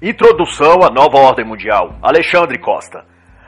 Introdução 0.00 0.84
à 0.84 0.90
Nova 0.90 1.18
Ordem 1.18 1.44
Mundial. 1.44 1.96
Alexandre 2.00 2.56
Costa. 2.60 3.04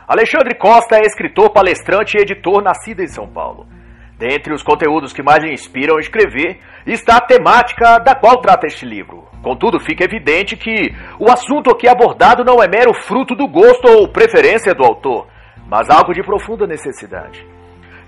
Alexandre 0.08 0.56
Costa 0.58 0.96
é 0.96 1.02
escritor, 1.02 1.50
palestrante 1.50 2.18
e 2.18 2.20
editor 2.20 2.60
nascido 2.60 3.00
em 3.02 3.06
São 3.06 3.28
Paulo. 3.28 3.68
Dentre 4.18 4.52
os 4.52 4.60
conteúdos 4.60 5.12
que 5.12 5.22
mais 5.22 5.44
lhe 5.44 5.52
inspiram 5.52 5.96
a 5.96 6.00
escrever 6.00 6.58
está 6.84 7.18
a 7.18 7.20
temática 7.20 7.98
da 7.98 8.16
qual 8.16 8.40
trata 8.40 8.66
este 8.66 8.84
livro. 8.84 9.28
Contudo, 9.40 9.78
fica 9.78 10.02
evidente 10.02 10.56
que 10.56 10.92
o 11.20 11.30
assunto 11.30 11.70
aqui 11.70 11.86
abordado 11.86 12.42
não 12.42 12.60
é 12.60 12.66
mero 12.66 12.92
fruto 12.94 13.36
do 13.36 13.46
gosto 13.46 13.88
ou 13.88 14.08
preferência 14.08 14.74
do 14.74 14.84
autor, 14.84 15.28
mas 15.68 15.88
algo 15.88 16.12
de 16.12 16.24
profunda 16.24 16.66
necessidade. 16.66 17.46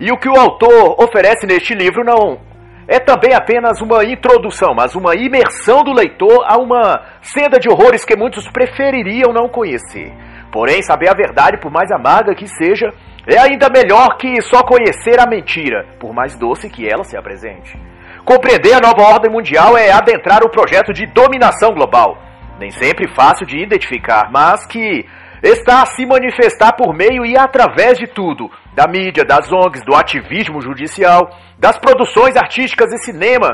E 0.00 0.10
o 0.10 0.18
que 0.18 0.28
o 0.28 0.36
autor 0.36 1.00
oferece 1.00 1.46
neste 1.46 1.74
livro 1.74 2.02
não 2.02 2.40
é 2.86 2.98
também 2.98 3.34
apenas 3.34 3.80
uma 3.80 4.04
introdução, 4.04 4.74
mas 4.74 4.94
uma 4.94 5.14
imersão 5.14 5.82
do 5.82 5.92
leitor 5.92 6.44
a 6.46 6.58
uma 6.58 7.00
senda 7.20 7.58
de 7.58 7.68
horrores 7.68 8.04
que 8.04 8.16
muitos 8.16 8.48
prefeririam 8.50 9.32
não 9.32 9.48
conhecer. 9.48 10.12
Porém, 10.50 10.82
saber 10.82 11.08
a 11.08 11.14
verdade, 11.14 11.58
por 11.58 11.70
mais 11.70 11.90
amarga 11.90 12.34
que 12.34 12.46
seja, 12.46 12.92
é 13.26 13.38
ainda 13.38 13.68
melhor 13.70 14.16
que 14.18 14.40
só 14.42 14.62
conhecer 14.62 15.18
a 15.20 15.26
mentira, 15.26 15.86
por 15.98 16.12
mais 16.12 16.36
doce 16.36 16.68
que 16.68 16.86
ela 16.86 17.04
se 17.04 17.16
apresente. 17.16 17.78
Compreender 18.24 18.74
a 18.74 18.80
nova 18.80 19.02
ordem 19.02 19.32
mundial 19.32 19.76
é 19.76 19.90
adentrar 19.90 20.42
o 20.44 20.50
projeto 20.50 20.92
de 20.92 21.06
dominação 21.06 21.72
global. 21.72 22.18
Nem 22.58 22.70
sempre 22.70 23.08
fácil 23.14 23.46
de 23.46 23.58
identificar, 23.58 24.30
mas 24.30 24.66
que 24.66 25.06
está 25.42 25.82
a 25.82 25.86
se 25.86 26.06
manifestar 26.06 26.72
por 26.74 26.94
meio 26.94 27.24
e 27.26 27.36
através 27.36 27.98
de 27.98 28.06
tudo: 28.06 28.50
da 28.72 28.86
mídia, 28.86 29.24
das 29.24 29.50
ONGs, 29.52 29.84
do 29.84 29.94
ativismo 29.94 30.60
judicial, 30.60 31.30
das 31.58 31.78
produções 31.78 32.36
artísticas 32.36 32.92
e 32.92 32.98
cinema. 32.98 33.48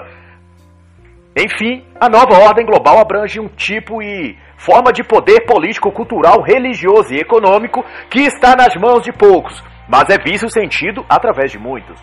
Enfim, 1.37 1.85
a 2.01 2.09
nova 2.09 2.39
ordem 2.39 2.65
global 2.65 2.99
abrange 2.99 3.41
um 3.41 3.49
tipo 3.49 4.03
e 4.03 4.37
forma 4.57 4.92
de 4.92 5.05
poder 5.05 5.47
político, 5.47 5.92
cultural, 5.92 6.42
religioso 6.42 7.12
e 7.15 7.20
econômico 7.20 7.84
que 8.11 8.20
está 8.20 8.57
nas 8.57 8.75
mãos 8.75 9.03
de 9.03 9.12
poucos, 9.12 9.62
mas 9.89 10.09
é 10.09 10.19
visto 10.19 10.48
sentido 10.51 11.05
através 11.09 11.51
de 11.51 11.59
muitos. 11.59 12.01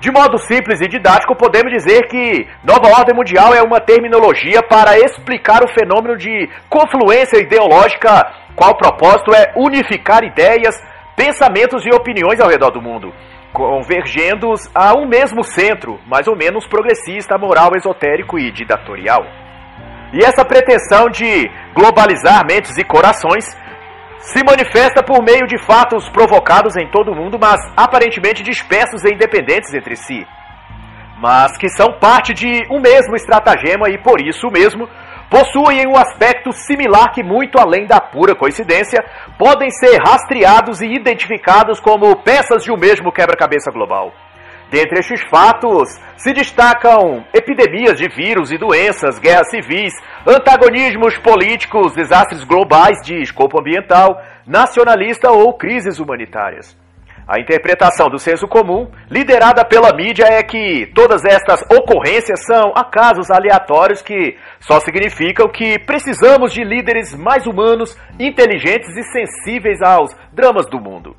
De 0.00 0.10
modo 0.10 0.36
simples 0.38 0.80
e 0.82 0.88
didático, 0.88 1.34
podemos 1.34 1.72
dizer 1.72 2.08
que 2.08 2.46
nova 2.62 2.88
ordem 2.88 3.16
mundial 3.16 3.54
é 3.54 3.62
uma 3.62 3.80
terminologia 3.80 4.60
para 4.62 4.98
explicar 4.98 5.62
o 5.62 5.72
fenômeno 5.72 6.16
de 6.16 6.48
confluência 6.68 7.40
ideológica, 7.40 8.30
qual 8.54 8.76
propósito 8.76 9.34
é 9.34 9.52
unificar 9.56 10.22
ideias, 10.22 10.74
pensamentos 11.16 11.84
e 11.86 11.94
opiniões 11.94 12.40
ao 12.40 12.48
redor 12.48 12.70
do 12.70 12.82
mundo, 12.82 13.12
convergendo 13.52 14.52
a 14.74 14.94
um 14.94 15.06
mesmo 15.06 15.44
centro, 15.44 16.00
mais 16.06 16.26
ou 16.26 16.36
menos 16.36 16.66
progressista, 16.66 17.38
moral, 17.38 17.70
esotérico 17.76 18.38
e 18.38 18.50
ditatorial. 18.50 19.24
E 20.12 20.24
essa 20.24 20.44
pretensão 20.44 21.08
de 21.08 21.50
globalizar 21.74 22.44
mentes 22.46 22.76
e 22.76 22.84
corações 22.84 23.44
se 24.18 24.42
manifesta 24.42 25.02
por 25.02 25.22
meio 25.22 25.46
de 25.46 25.58
fatos 25.58 26.08
provocados 26.08 26.76
em 26.76 26.88
todo 26.90 27.12
o 27.12 27.14
mundo, 27.14 27.38
mas 27.38 27.60
aparentemente 27.76 28.42
dispersos 28.42 29.04
e 29.04 29.12
independentes 29.12 29.74
entre 29.74 29.96
si, 29.96 30.26
mas 31.18 31.56
que 31.58 31.68
são 31.68 31.92
parte 32.00 32.32
de 32.32 32.62
um 32.70 32.80
mesmo 32.80 33.14
estratagema 33.14 33.88
e 33.90 33.98
por 33.98 34.20
isso 34.20 34.50
mesmo 34.50 34.88
possuem 35.34 35.84
um 35.84 35.96
aspecto 35.96 36.52
similar 36.52 37.12
que, 37.12 37.20
muito 37.20 37.58
além 37.58 37.88
da 37.88 38.00
pura 38.00 38.36
coincidência, 38.36 39.04
podem 39.36 39.68
ser 39.68 39.98
rastreados 39.98 40.80
e 40.80 40.86
identificados 40.86 41.80
como 41.80 42.14
peças 42.22 42.62
de 42.62 42.70
um 42.70 42.76
mesmo 42.76 43.10
quebra-cabeça 43.10 43.72
global. 43.72 44.12
Dentre 44.70 45.00
estes 45.00 45.20
fatos 45.28 46.00
se 46.16 46.32
destacam 46.32 47.24
epidemias 47.34 47.98
de 47.98 48.08
vírus 48.08 48.52
e 48.52 48.58
doenças, 48.58 49.18
guerras 49.18 49.50
civis, 49.50 49.92
antagonismos 50.24 51.18
políticos, 51.18 51.94
desastres 51.94 52.44
globais 52.44 53.02
de 53.02 53.20
escopo 53.20 53.58
ambiental, 53.58 54.22
nacionalista 54.46 55.32
ou 55.32 55.52
crises 55.54 55.98
humanitárias. 55.98 56.83
A 57.26 57.40
interpretação 57.40 58.10
do 58.10 58.18
senso 58.18 58.46
comum, 58.46 58.86
liderada 59.10 59.64
pela 59.64 59.96
mídia, 59.96 60.24
é 60.24 60.42
que 60.42 60.92
todas 60.94 61.24
estas 61.24 61.62
ocorrências 61.72 62.44
são 62.44 62.74
acasos 62.76 63.30
aleatórios 63.30 64.02
que 64.02 64.36
só 64.60 64.78
significam 64.80 65.48
que 65.48 65.78
precisamos 65.78 66.52
de 66.52 66.62
líderes 66.62 67.14
mais 67.14 67.46
humanos, 67.46 67.96
inteligentes 68.20 68.94
e 68.94 69.02
sensíveis 69.04 69.80
aos 69.80 70.14
dramas 70.34 70.66
do 70.66 70.78
mundo. 70.78 71.16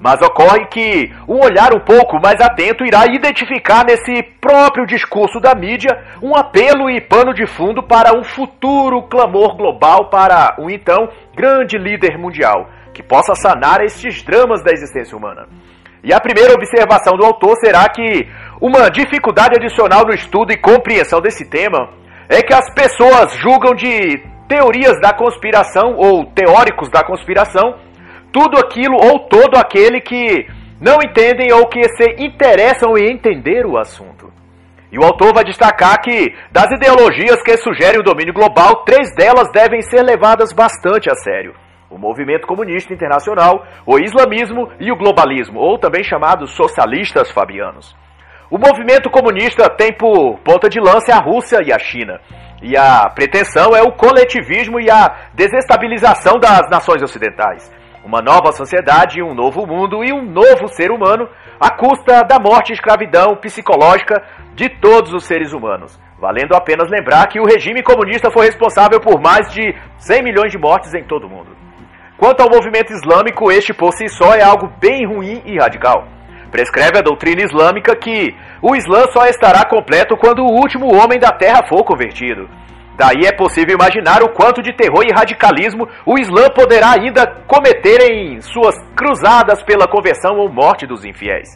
Mas 0.00 0.22
ocorre 0.22 0.66
que 0.66 1.12
um 1.26 1.40
olhar 1.40 1.74
um 1.74 1.80
pouco 1.80 2.20
mais 2.22 2.40
atento 2.40 2.84
irá 2.84 3.04
identificar 3.06 3.84
nesse 3.84 4.22
próprio 4.40 4.86
discurso 4.86 5.40
da 5.40 5.52
mídia 5.52 5.90
um 6.22 6.36
apelo 6.36 6.88
e 6.88 7.00
pano 7.00 7.34
de 7.34 7.46
fundo 7.46 7.82
para 7.82 8.16
um 8.16 8.22
futuro 8.22 9.02
clamor 9.08 9.56
global 9.56 10.10
para 10.10 10.54
um 10.60 10.70
então 10.70 11.08
grande 11.34 11.76
líder 11.76 12.18
mundial 12.18 12.68
que 12.94 13.02
possa 13.02 13.34
sanar 13.34 13.82
estes 13.82 14.22
dramas 14.22 14.62
da 14.62 14.72
existência 14.72 15.16
humana. 15.16 15.46
E 16.02 16.12
a 16.12 16.20
primeira 16.20 16.54
observação 16.54 17.16
do 17.16 17.24
autor 17.24 17.56
será 17.56 17.88
que 17.88 18.28
uma 18.60 18.88
dificuldade 18.88 19.56
adicional 19.56 20.04
no 20.06 20.14
estudo 20.14 20.52
e 20.52 20.56
compreensão 20.56 21.20
desse 21.20 21.44
tema 21.50 21.90
é 22.28 22.40
que 22.40 22.54
as 22.54 22.72
pessoas 22.72 23.34
julgam 23.34 23.74
de 23.74 24.22
teorias 24.48 25.00
da 25.00 25.12
conspiração 25.12 25.94
ou 25.96 26.26
teóricos 26.26 26.88
da 26.90 27.02
conspiração 27.02 27.74
tudo 28.32 28.58
aquilo 28.58 28.96
ou 28.96 29.20
todo 29.28 29.56
aquele 29.56 30.00
que 30.00 30.46
não 30.80 30.98
entendem 31.02 31.52
ou 31.52 31.66
que 31.68 31.82
se 31.96 32.16
interessam 32.18 32.98
em 32.98 33.12
entender 33.12 33.64
o 33.64 33.78
assunto. 33.78 34.32
E 34.90 34.98
o 34.98 35.04
autor 35.04 35.32
vai 35.34 35.44
destacar 35.44 36.00
que, 36.02 36.34
das 36.52 36.70
ideologias 36.70 37.42
que 37.42 37.56
sugerem 37.56 38.00
o 38.00 38.04
domínio 38.04 38.34
global, 38.34 38.84
três 38.84 39.14
delas 39.14 39.50
devem 39.52 39.82
ser 39.82 40.02
levadas 40.02 40.52
bastante 40.52 41.10
a 41.10 41.14
sério: 41.14 41.54
o 41.94 41.98
movimento 41.98 42.46
comunista 42.46 42.92
internacional, 42.92 43.64
o 43.86 44.00
islamismo 44.00 44.68
e 44.80 44.90
o 44.90 44.96
globalismo, 44.96 45.60
ou 45.60 45.78
também 45.78 46.02
chamados 46.02 46.50
socialistas 46.50 47.30
fabianos. 47.30 47.94
O 48.50 48.58
movimento 48.58 49.08
comunista 49.08 49.70
tem 49.70 49.92
por 49.92 50.40
ponta 50.40 50.68
de 50.68 50.80
lança 50.80 51.14
a 51.14 51.20
Rússia 51.20 51.60
e 51.64 51.72
a 51.72 51.78
China. 51.78 52.20
E 52.60 52.76
a 52.76 53.08
pretensão 53.10 53.76
é 53.76 53.82
o 53.82 53.92
coletivismo 53.92 54.80
e 54.80 54.90
a 54.90 55.30
desestabilização 55.34 56.38
das 56.38 56.68
nações 56.68 57.02
ocidentais 57.02 57.72
uma 58.04 58.20
nova 58.20 58.52
sociedade, 58.52 59.22
um 59.22 59.34
novo 59.34 59.66
mundo 59.66 60.04
e 60.04 60.12
um 60.12 60.22
novo 60.22 60.68
ser 60.68 60.90
humano 60.90 61.26
à 61.58 61.74
custa 61.74 62.22
da 62.22 62.38
morte 62.38 62.70
e 62.70 62.74
escravidão 62.74 63.34
psicológica 63.36 64.22
de 64.54 64.68
todos 64.68 65.14
os 65.14 65.24
seres 65.24 65.54
humanos. 65.54 65.98
Valendo 66.20 66.54
apenas 66.54 66.90
lembrar 66.90 67.26
que 67.28 67.40
o 67.40 67.46
regime 67.46 67.82
comunista 67.82 68.30
foi 68.30 68.46
responsável 68.46 69.00
por 69.00 69.18
mais 69.20 69.50
de 69.50 69.74
100 69.96 70.22
milhões 70.22 70.52
de 70.52 70.58
mortes 70.58 70.92
em 70.94 71.04
todo 71.04 71.26
o 71.26 71.30
mundo. 71.30 71.63
Quanto 72.24 72.40
ao 72.40 72.48
movimento 72.48 72.90
islâmico, 72.90 73.52
este 73.52 73.74
por 73.74 73.92
si 73.92 74.08
só 74.08 74.32
é 74.34 74.42
algo 74.42 74.72
bem 74.80 75.06
ruim 75.06 75.42
e 75.44 75.58
radical. 75.58 76.08
Prescreve 76.50 76.96
a 76.96 77.02
doutrina 77.02 77.42
islâmica 77.42 77.94
que 77.94 78.34
o 78.62 78.74
Islã 78.74 79.04
só 79.12 79.26
estará 79.26 79.62
completo 79.68 80.16
quando 80.16 80.38
o 80.38 80.54
último 80.54 80.86
homem 80.86 81.18
da 81.18 81.30
terra 81.32 81.60
for 81.68 81.84
convertido. 81.84 82.48
Daí 82.96 83.26
é 83.26 83.36
possível 83.36 83.74
imaginar 83.74 84.22
o 84.22 84.30
quanto 84.30 84.62
de 84.62 84.72
terror 84.72 85.04
e 85.04 85.12
radicalismo 85.14 85.86
o 86.06 86.18
Islã 86.18 86.48
poderá 86.48 86.92
ainda 86.92 87.26
cometer 87.46 88.10
em 88.10 88.40
suas 88.40 88.74
cruzadas 88.96 89.62
pela 89.62 89.86
conversão 89.86 90.38
ou 90.38 90.50
morte 90.50 90.86
dos 90.86 91.04
infiéis. 91.04 91.50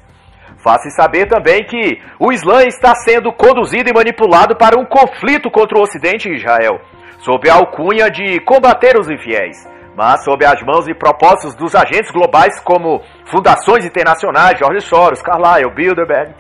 Faz-se 0.63 0.91
saber 0.91 1.29
também 1.29 1.65
que 1.65 1.99
o 2.21 2.31
Islã 2.31 2.65
está 2.65 2.95
sendo 2.95 3.33
conduzido 3.33 3.89
e 3.89 3.95
manipulado 3.95 4.55
para 4.55 4.79
um 4.79 4.85
conflito 4.85 5.51
contra 5.51 5.79
o 5.79 5.83
Ocidente 5.83 6.29
e 6.29 6.37
Israel, 6.37 6.79
sob 7.21 7.49
a 7.49 7.55
alcunha 7.55 8.11
de 8.11 8.39
combater 8.41 8.99
os 9.01 9.09
infiéis, 9.09 9.57
mas 9.99 10.23
sob 10.23 10.45
as 10.47 10.63
mãos 10.63 10.87
e 10.87 10.95
propósitos 10.95 11.57
dos 11.57 11.75
agentes 11.75 12.13
globais 12.13 12.61
como 12.61 13.03
fundações 13.33 13.85
internacionais, 13.85 14.57
George 14.57 14.81
Soros, 14.83 15.21
Carlyle, 15.21 15.75
Bilderberg. 15.75 16.33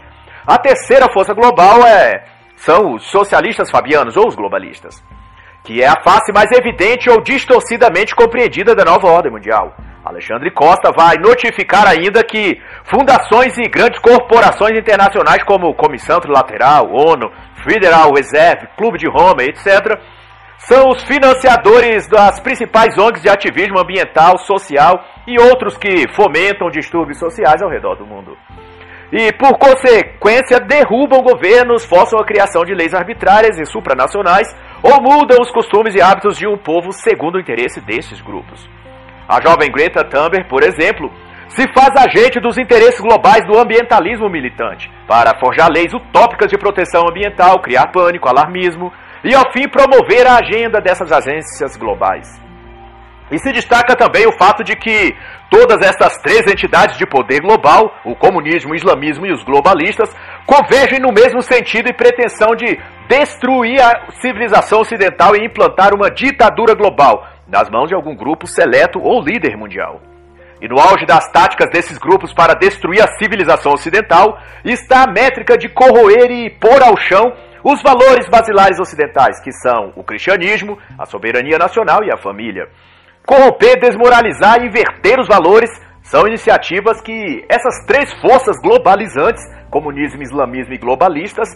A 0.47 0.57
terceira 0.57 1.13
força 1.13 1.35
global 1.35 1.85
é 1.85 2.23
são 2.55 2.95
os 2.95 3.11
socialistas 3.11 3.69
fabianos 3.69 4.17
ou 4.17 4.29
os 4.29 4.37
globalistas, 4.37 5.03
que 5.65 5.83
é 5.83 5.89
a 5.89 6.01
face 6.01 6.33
mais 6.33 6.53
evidente 6.53 7.11
ou 7.11 7.21
distorcidamente 7.21 8.15
compreendida 8.15 8.77
da 8.77 8.85
nova 8.85 9.09
ordem 9.09 9.33
mundial. 9.33 9.75
Alexandre 10.05 10.53
Costa 10.53 10.93
vai 10.97 11.17
notificar 11.17 11.89
ainda 11.89 12.23
que 12.23 12.63
fundações 12.85 13.59
e 13.59 13.69
grandes 13.69 13.99
corporações 13.99 14.79
internacionais 14.79 15.43
como 15.43 15.75
Comissão 15.75 16.21
Trilateral, 16.21 16.87
ONU, 16.93 17.29
Federal 17.69 18.13
Reserve, 18.15 18.69
Clube 18.77 18.99
de 18.99 19.11
Roma, 19.11 19.43
etc., 19.43 19.99
são 20.59 20.91
os 20.91 21.03
financiadores 21.05 22.09
das 22.09 22.41
principais 22.41 22.97
ONGs 22.99 23.23
de 23.23 23.29
ativismo 23.29 23.79
ambiental, 23.79 24.39
social 24.39 25.03
e 25.27 25.41
outros 25.41 25.77
que 25.77 26.05
fomentam 26.15 26.71
distúrbios 26.71 27.19
sociais 27.19 27.63
ao 27.63 27.71
redor 27.71 27.97
do 27.97 28.07
mundo 28.07 28.37
e, 29.13 29.33
por 29.33 29.59
consequência, 29.59 30.61
derrubam 30.61 31.23
governos, 31.23 31.85
forçam 31.85 32.19
a 32.19 32.27
criação 32.27 32.65
de 32.65 32.75
leis 32.75 32.93
arbitrárias 32.93 33.59
e 33.59 33.65
supranacionais 33.65 34.55
ou 34.83 35.01
mudam 35.01 35.41
os 35.41 35.51
costumes 35.51 35.95
e 35.95 36.03
hábitos 36.03 36.37
de 36.37 36.47
um 36.47 36.57
povo 36.57 36.93
segundo 36.93 37.37
o 37.37 37.41
interesse 37.41 37.81
desses 37.81 38.21
grupos. 38.21 38.69
A 39.27 39.41
jovem 39.43 39.71
Greta 39.71 40.05
Thunberg, 40.05 40.49
por 40.49 40.63
exemplo, 40.63 41.11
se 41.49 41.67
faz 41.73 41.91
agente 41.97 42.39
dos 42.41 42.59
interesses 42.59 43.01
globais 43.01 43.47
do 43.47 43.59
ambientalismo 43.59 44.29
militante 44.29 44.91
para 45.07 45.39
forjar 45.39 45.71
leis 45.71 45.93
utópicas 45.93 46.51
de 46.51 46.59
proteção 46.59 47.09
ambiental, 47.09 47.61
criar 47.61 47.91
pânico, 47.91 48.29
alarmismo, 48.29 48.93
e, 49.25 49.35
ao 49.35 49.53
fim, 49.53 49.69
promover 49.69 50.27
a 50.27 50.37
agenda 50.37 50.81
dessas 50.81 51.11
agências 51.13 51.77
globais. 51.77 52.49
E 53.31 53.39
se 53.39 53.53
destaca 53.53 53.95
também 53.95 54.27
o 54.27 54.33
fato 54.39 54.65
de 54.65 54.75
que 54.75 55.15
todas 55.51 55.87
estas 55.87 56.17
três 56.19 56.51
entidades 56.51 56.97
de 56.97 57.07
poder 57.07 57.41
global, 57.41 57.95
o 58.05 58.15
comunismo, 58.15 58.73
o 58.73 58.75
islamismo 58.75 59.27
e 59.27 59.33
os 59.33 59.45
globalistas, 59.45 60.15
convergem 60.47 60.99
no 60.99 61.13
mesmo 61.13 61.43
sentido 61.43 61.89
e 61.89 61.93
pretensão 61.93 62.55
de 62.57 62.79
destruir 63.07 63.81
a 63.83 64.11
civilização 64.21 64.81
ocidental 64.81 65.37
e 65.37 65.45
implantar 65.45 65.95
uma 65.95 66.11
ditadura 66.11 66.75
global 66.75 67.27
nas 67.47 67.69
mãos 67.69 67.89
de 67.89 67.95
algum 67.95 68.15
grupo 68.15 68.47
seleto 68.47 68.99
ou 68.99 69.23
líder 69.23 69.57
mundial. 69.57 70.01
E 70.61 70.67
no 70.67 70.79
auge 70.81 71.07
das 71.07 71.31
táticas 71.31 71.71
desses 71.71 71.99
grupos 71.99 72.33
para 72.33 72.55
destruir 72.55 73.01
a 73.03 73.19
civilização 73.19 73.73
ocidental 73.73 74.39
está 74.65 75.05
a 75.05 75.11
métrica 75.11 75.57
de 75.57 75.69
corroer 75.69 76.31
e 76.31 76.51
pôr 76.51 76.83
ao 76.83 76.97
chão 76.97 77.33
os 77.65 77.83
valores 77.83 78.29
basilares 78.31 78.79
ocidentais, 78.79 79.41
que 79.41 79.53
são 79.53 79.93
o 79.97 80.05
cristianismo, 80.05 80.79
a 80.99 81.07
soberania 81.07 81.59
nacional 81.59 82.05
e 82.05 82.13
a 82.13 82.17
família. 82.17 82.69
Corromper, 83.27 83.79
desmoralizar 83.81 84.61
e 84.61 84.67
inverter 84.67 85.21
os 85.21 85.29
valores 85.29 85.71
são 86.03 86.27
iniciativas 86.27 87.01
que 87.03 87.45
essas 87.49 87.85
três 87.87 88.13
forças 88.21 88.57
globalizantes, 88.63 89.43
comunismo, 89.71 90.23
islamismo 90.23 90.73
e 90.73 90.79
globalistas, 90.79 91.49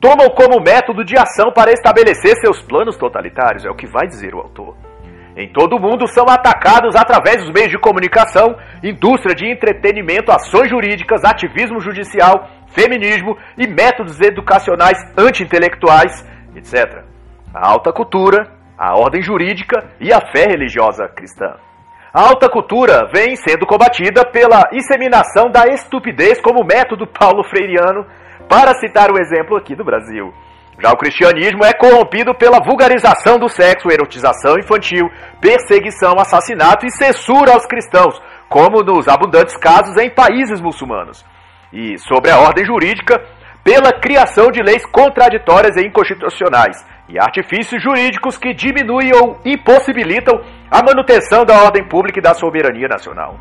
tomam 0.00 0.28
como 0.30 0.60
método 0.60 1.04
de 1.04 1.16
ação 1.16 1.52
para 1.52 1.70
estabelecer 1.70 2.34
seus 2.40 2.60
planos 2.62 2.96
totalitários, 2.96 3.64
é 3.64 3.70
o 3.70 3.76
que 3.76 3.86
vai 3.86 4.08
dizer 4.08 4.34
o 4.34 4.40
autor. 4.40 4.76
Em 5.36 5.48
todo 5.50 5.76
o 5.76 5.80
mundo 5.80 6.06
são 6.08 6.26
atacados 6.28 6.94
através 6.94 7.36
dos 7.38 7.50
meios 7.52 7.70
de 7.70 7.78
comunicação, 7.78 8.54
indústria 8.82 9.34
de 9.34 9.46
entretenimento, 9.46 10.30
ações 10.30 10.68
jurídicas, 10.68 11.24
ativismo 11.24 11.80
judicial, 11.80 12.50
feminismo 12.74 13.36
e 13.56 13.66
métodos 13.66 14.20
educacionais 14.20 14.98
anti-intelectuais, 15.16 16.26
etc. 16.54 17.04
A 17.54 17.68
alta 17.68 17.92
cultura, 17.92 18.50
a 18.76 18.96
ordem 18.96 19.22
jurídica 19.22 19.90
e 20.00 20.12
a 20.12 20.20
fé 20.20 20.46
religiosa 20.46 21.08
cristã. 21.08 21.54
A 22.12 22.28
alta 22.28 22.48
cultura 22.48 23.08
vem 23.12 23.36
sendo 23.36 23.66
combatida 23.66 24.24
pela 24.24 24.68
inseminação 24.72 25.50
da 25.50 25.66
estupidez 25.66 26.40
como 26.40 26.64
método 26.64 27.06
paulo 27.06 27.42
freiriano, 27.44 28.04
para 28.48 28.74
citar 28.74 29.10
o 29.10 29.14
um 29.14 29.18
exemplo 29.18 29.56
aqui 29.56 29.74
do 29.74 29.84
Brasil. 29.84 30.32
Já 30.78 30.90
o 30.90 30.96
cristianismo 30.96 31.64
é 31.64 31.72
corrompido 31.72 32.34
pela 32.34 32.58
vulgarização 32.58 33.38
do 33.38 33.48
sexo, 33.48 33.90
erotização 33.90 34.58
infantil, 34.58 35.10
perseguição, 35.40 36.18
assassinato 36.18 36.84
e 36.84 36.90
censura 36.90 37.54
aos 37.54 37.64
cristãos, 37.64 38.20
como 38.48 38.82
nos 38.82 39.08
abundantes 39.08 39.56
casos 39.56 39.96
em 39.96 40.10
países 40.10 40.60
muçulmanos. 40.60 41.24
E 41.72 41.98
sobre 41.98 42.30
a 42.30 42.38
ordem 42.38 42.64
jurídica, 42.64 43.22
pela 43.64 43.92
criação 43.92 44.50
de 44.50 44.62
leis 44.62 44.84
contraditórias 44.86 45.76
e 45.76 45.86
inconstitucionais 45.86 46.84
e 47.08 47.18
artifícios 47.18 47.82
jurídicos 47.82 48.36
que 48.36 48.52
diminuem 48.52 49.12
ou 49.14 49.38
impossibilitam 49.44 50.40
a 50.70 50.82
manutenção 50.82 51.44
da 51.44 51.62
ordem 51.62 51.86
pública 51.88 52.18
e 52.18 52.22
da 52.22 52.34
soberania 52.34 52.88
nacional. 52.88 53.38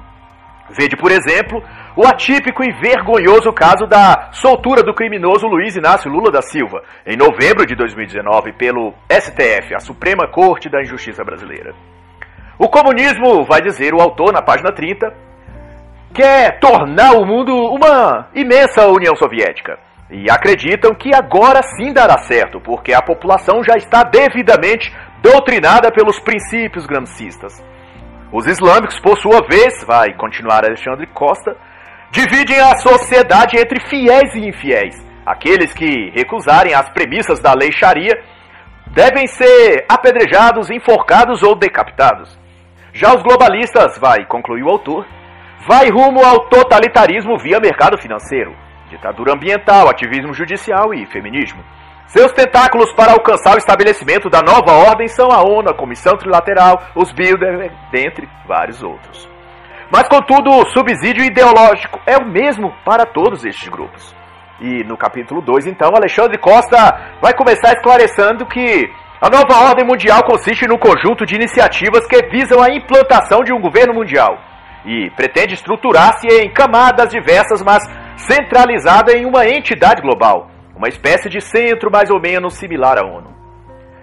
Vede, 0.69 0.95
por 0.95 1.11
exemplo, 1.11 1.61
o 1.95 2.07
atípico 2.07 2.63
e 2.63 2.71
vergonhoso 2.71 3.51
caso 3.51 3.85
da 3.87 4.29
soltura 4.31 4.81
do 4.81 4.93
criminoso 4.93 5.47
Luiz 5.47 5.75
Inácio 5.75 6.09
Lula 6.09 6.31
da 6.31 6.41
Silva, 6.41 6.81
em 7.05 7.17
novembro 7.17 7.65
de 7.65 7.75
2019, 7.75 8.53
pelo 8.53 8.93
STF, 9.09 9.75
a 9.75 9.79
Suprema 9.79 10.27
Corte 10.27 10.69
da 10.69 10.81
Injustiça 10.81 11.23
Brasileira. 11.23 11.73
O 12.57 12.69
comunismo, 12.69 13.43
vai 13.43 13.61
dizer 13.61 13.93
o 13.93 13.99
autor 13.99 14.31
na 14.31 14.41
página 14.41 14.71
30, 14.71 15.13
quer 16.13 16.59
tornar 16.59 17.13
o 17.13 17.25
mundo 17.25 17.53
uma 17.53 18.27
imensa 18.33 18.87
União 18.87 19.15
Soviética. 19.15 19.79
E 20.09 20.29
acreditam 20.29 20.93
que 20.93 21.15
agora 21.15 21.61
sim 21.63 21.93
dará 21.93 22.17
certo, 22.19 22.59
porque 22.59 22.93
a 22.93 23.01
população 23.01 23.63
já 23.63 23.75
está 23.77 24.03
devidamente 24.03 24.93
doutrinada 25.21 25.91
pelos 25.91 26.19
princípios 26.19 26.85
gramscistas. 26.85 27.63
Os 28.31 28.45
islâmicos, 28.45 28.99
por 28.99 29.17
sua 29.17 29.41
vez, 29.47 29.83
vai 29.85 30.13
continuar 30.13 30.65
Alexandre 30.65 31.07
Costa, 31.07 31.55
dividem 32.11 32.59
a 32.59 32.75
sociedade 32.77 33.57
entre 33.57 33.79
fiéis 33.87 34.33
e 34.35 34.47
infiéis. 34.47 34.95
Aqueles 35.25 35.73
que 35.73 36.11
recusarem 36.13 36.73
as 36.73 36.89
premissas 36.89 37.39
da 37.39 37.53
lei 37.53 37.71
Sharia 37.71 38.21
devem 38.87 39.27
ser 39.27 39.85
apedrejados, 39.87 40.69
enforcados 40.69 41.41
ou 41.41 41.55
decapitados. 41.55 42.37
Já 42.93 43.15
os 43.15 43.23
globalistas, 43.23 43.97
vai 43.97 44.25
concluir 44.25 44.63
o 44.63 44.69
autor, 44.69 45.05
vai 45.67 45.89
rumo 45.89 46.23
ao 46.25 46.47
totalitarismo 46.49 47.37
via 47.37 47.59
mercado 47.59 48.01
financeiro, 48.01 48.55
ditadura 48.89 49.33
ambiental, 49.33 49.89
ativismo 49.89 50.33
judicial 50.33 50.93
e 50.93 51.05
feminismo. 51.05 51.63
Seus 52.07 52.31
tentáculos 52.33 52.91
para 52.93 53.13
alcançar 53.13 53.55
o 53.55 53.57
estabelecimento 53.57 54.29
da 54.29 54.41
nova 54.41 54.73
ordem 54.89 55.07
são 55.07 55.31
a 55.31 55.41
ONU, 55.41 55.69
a 55.69 55.73
Comissão 55.73 56.17
Trilateral, 56.17 56.81
os 56.95 57.11
Bilderberg, 57.11 57.73
dentre 57.91 58.27
vários 58.47 58.83
outros. 58.83 59.29
Mas, 59.89 60.07
contudo, 60.07 60.49
o 60.49 60.65
subsídio 60.71 61.23
ideológico 61.23 61.99
é 62.05 62.17
o 62.17 62.25
mesmo 62.25 62.73
para 62.83 63.05
todos 63.05 63.45
estes 63.45 63.69
grupos. 63.69 64.15
E 64.59 64.83
no 64.83 64.97
capítulo 64.97 65.41
2, 65.41 65.67
então, 65.67 65.89
Alexandre 65.95 66.37
Costa 66.37 67.17
vai 67.21 67.33
começar 67.33 67.73
esclarecendo 67.73 68.45
que 68.45 68.89
a 69.21 69.29
nova 69.29 69.69
ordem 69.69 69.85
mundial 69.85 70.23
consiste 70.23 70.67
num 70.67 70.77
conjunto 70.77 71.25
de 71.25 71.35
iniciativas 71.35 72.05
que 72.07 72.25
visam 72.29 72.61
a 72.61 72.69
implantação 72.69 73.41
de 73.41 73.53
um 73.53 73.61
governo 73.61 73.93
mundial 73.93 74.50
e 74.85 75.09
pretende 75.11 75.53
estruturar-se 75.53 76.27
em 76.27 76.51
camadas 76.51 77.09
diversas, 77.09 77.61
mas 77.61 77.83
centralizada 78.17 79.15
em 79.17 79.25
uma 79.25 79.47
entidade 79.47 80.01
global, 80.01 80.49
uma 80.75 80.87
espécie 80.87 81.29
de 81.29 81.41
centro 81.41 81.91
mais 81.91 82.09
ou 82.09 82.19
menos 82.19 82.55
similar 82.55 82.97
à 82.97 83.05
ONU. 83.05 83.31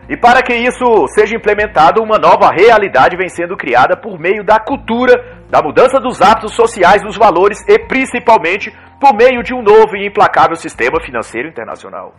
E 0.08 0.16
para 0.16 0.42
que 0.42 0.54
isso 0.54 1.06
seja 1.08 1.36
implementado, 1.36 2.02
uma 2.02 2.18
nova 2.18 2.50
realidade 2.50 3.16
vem 3.16 3.28
sendo 3.28 3.56
criada 3.56 3.94
por 3.94 4.18
meio 4.18 4.42
da 4.42 4.58
cultura, 4.58 5.12
da 5.50 5.62
mudança 5.62 6.00
dos 6.00 6.22
hábitos 6.22 6.54
sociais, 6.54 7.02
dos 7.02 7.16
valores 7.16 7.62
e 7.68 7.78
principalmente 7.78 8.74
por 8.98 9.14
meio 9.14 9.42
de 9.42 9.52
um 9.52 9.62
novo 9.62 9.96
e 9.96 10.06
implacável 10.06 10.56
sistema 10.56 10.98
financeiro 11.04 11.48
internacional. 11.48 12.14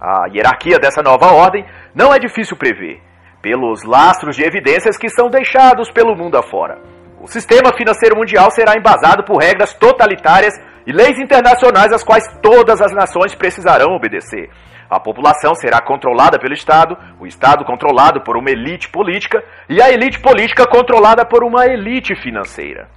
A 0.00 0.28
hierarquia 0.32 0.78
dessa 0.78 1.02
nova 1.02 1.32
ordem 1.32 1.64
não 1.94 2.14
é 2.14 2.18
difícil 2.18 2.56
prever, 2.56 3.00
pelos 3.40 3.82
lastros 3.82 4.36
de 4.36 4.44
evidências 4.44 4.96
que 4.96 5.08
são 5.08 5.28
deixados 5.28 5.90
pelo 5.90 6.16
mundo 6.16 6.36
afora. 6.36 6.91
O 7.22 7.28
sistema 7.28 7.72
financeiro 7.72 8.16
mundial 8.16 8.50
será 8.50 8.76
embasado 8.76 9.22
por 9.22 9.40
regras 9.40 9.72
totalitárias 9.72 10.54
e 10.84 10.90
leis 10.90 11.16
internacionais 11.20 11.92
às 11.92 12.02
quais 12.02 12.24
todas 12.42 12.82
as 12.82 12.92
nações 12.92 13.32
precisarão 13.32 13.94
obedecer. 13.94 14.50
A 14.90 14.98
população 14.98 15.54
será 15.54 15.80
controlada 15.80 16.36
pelo 16.36 16.52
Estado, 16.52 16.98
o 17.20 17.24
Estado 17.24 17.64
controlado 17.64 18.22
por 18.22 18.36
uma 18.36 18.50
elite 18.50 18.88
política 18.88 19.40
e 19.68 19.80
a 19.80 19.88
elite 19.88 20.18
política 20.18 20.66
controlada 20.66 21.24
por 21.24 21.44
uma 21.44 21.64
elite 21.64 22.12
financeira. 22.16 22.88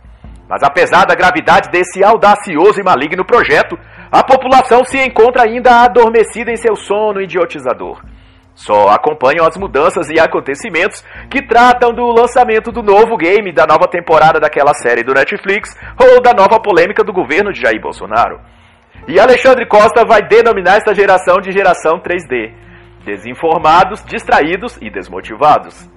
Mas 0.49 0.63
apesar 0.63 1.05
da 1.05 1.13
gravidade 1.13 1.69
desse 1.69 2.03
audacioso 2.03 2.81
e 2.81 2.83
maligno 2.83 3.23
projeto, 3.23 3.77
a 4.11 4.23
população 4.23 4.83
se 4.83 4.97
encontra 4.97 5.43
ainda 5.43 5.83
adormecida 5.83 6.51
em 6.51 6.57
seu 6.57 6.75
sono 6.75 7.21
idiotizador. 7.21 8.01
Só 8.55 8.87
acompanham 8.87 9.45
as 9.45 9.57
mudanças 9.57 10.09
e 10.09 10.17
acontecimentos 10.17 11.03
que 11.29 11.45
tratam 11.45 11.93
do 11.93 12.05
lançamento 12.05 12.71
do 12.71 12.81
novo 12.81 13.17
game, 13.17 13.51
da 13.51 13.67
nova 13.67 13.85
temporada 13.85 14.39
daquela 14.39 14.73
série 14.73 15.03
do 15.03 15.13
Netflix 15.13 15.75
ou 16.01 16.21
da 16.21 16.33
nova 16.33 16.57
polêmica 16.59 17.03
do 17.03 17.11
governo 17.11 17.51
de 17.51 17.61
Jair 17.61 17.81
Bolsonaro. 17.81 18.39
E 19.07 19.19
Alexandre 19.19 19.67
Costa 19.67 20.05
vai 20.05 20.21
denominar 20.21 20.77
esta 20.77 20.95
geração 20.95 21.39
de 21.41 21.51
geração 21.51 21.99
3D. 21.99 22.53
Desinformados, 23.03 24.03
distraídos 24.05 24.77
e 24.81 24.89
desmotivados. 24.89 25.87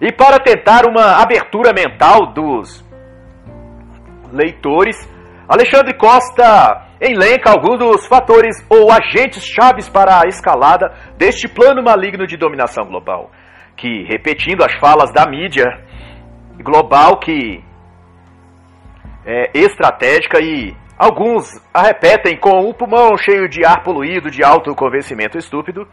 E 0.00 0.10
para 0.10 0.40
tentar 0.40 0.86
uma 0.86 1.22
abertura 1.22 1.72
mental 1.72 2.32
dos 2.32 2.84
leitores, 4.32 4.96
Alexandre 5.48 5.94
Costa 5.94 6.85
elenca 7.00 7.50
alguns 7.50 7.78
dos 7.78 8.06
fatores 8.06 8.56
ou 8.68 8.90
agentes 8.90 9.44
chaves 9.44 9.88
para 9.88 10.20
a 10.20 10.28
escalada 10.28 10.92
deste 11.16 11.48
plano 11.48 11.82
maligno 11.82 12.26
de 12.26 12.36
dominação 12.36 12.84
global, 12.84 13.30
que, 13.76 14.04
repetindo 14.04 14.64
as 14.64 14.74
falas 14.78 15.12
da 15.12 15.26
mídia 15.26 15.66
global, 16.62 17.18
que 17.18 17.62
é 19.24 19.50
estratégica 19.54 20.40
e 20.40 20.74
Alguns 20.98 21.44
a 21.74 21.82
repetem 21.82 22.38
com 22.38 22.70
o 22.70 22.72
pulmão 22.72 23.18
cheio 23.18 23.46
de 23.50 23.66
ar 23.66 23.82
poluído 23.82 24.30
de 24.30 24.42
alto 24.42 24.74
convencimento 24.74 25.36
estúpido. 25.36 25.86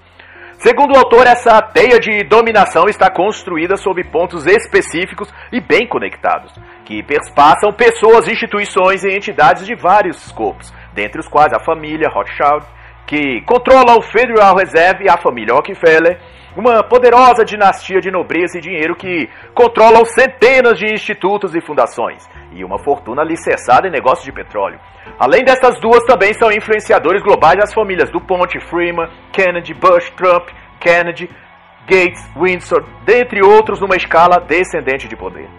Segundo 0.58 0.94
o 0.94 0.98
autor, 0.98 1.28
essa 1.28 1.62
teia 1.62 2.00
de 2.00 2.24
dominação 2.24 2.86
está 2.88 3.12
construída 3.12 3.76
sob 3.76 4.02
pontos 4.06 4.46
específicos 4.46 5.28
e 5.52 5.60
bem 5.60 5.86
conectados, 5.86 6.54
que 6.86 7.04
perspassam 7.04 7.74
pessoas, 7.74 8.30
instituições 8.30 9.04
e 9.04 9.10
entidades 9.10 9.66
de 9.68 9.76
vários 9.76 10.26
escopos, 10.26 10.74
dentre 10.94 11.20
os 11.20 11.28
quais 11.28 11.54
a 11.54 11.60
família 11.60 12.10
Rothschild, 12.10 12.66
que 13.06 13.42
controla 13.42 13.98
o 13.98 14.02
Federal 14.02 14.56
Reserve 14.56 15.06
e 15.06 15.10
a 15.10 15.18
família 15.18 15.54
Rockefeller, 15.54 16.20
uma 16.56 16.84
poderosa 16.84 17.44
dinastia 17.44 18.00
de 18.00 18.12
nobreza 18.12 18.58
e 18.58 18.62
dinheiro 18.62 18.96
que 18.96 19.28
controla 19.54 20.06
centenas 20.06 20.78
de 20.78 20.86
institutos 20.94 21.56
e 21.56 21.62
fundações, 21.62 22.30
e 22.52 22.64
uma 22.64 22.78
fortuna 22.80 23.22
alicerçada 23.22 23.88
em 23.88 23.92
negócios 23.92 24.24
de 24.24 24.32
petróleo. 24.32 24.80
Além 25.20 25.44
dessas 25.44 25.80
duas, 25.80 26.04
também 26.06 26.34
são 26.34 26.52
influenciadores 26.52 27.22
globais 27.22 27.60
as 27.62 27.74
famílias 27.74 28.10
do 28.12 28.22
Ponte, 28.22 28.60
Freeman, 28.60 29.10
Kennedy, 29.32 29.74
Bush, 29.74 30.10
Trump, 30.12 30.48
Kennedy, 30.80 31.30
Gates, 31.88 32.24
Windsor, 32.36 32.86
dentre 33.04 33.42
outros 33.44 33.80
numa 33.82 33.96
escala 33.96 34.40
descendente 34.40 35.08
de 35.08 35.16
poder. 35.16 35.50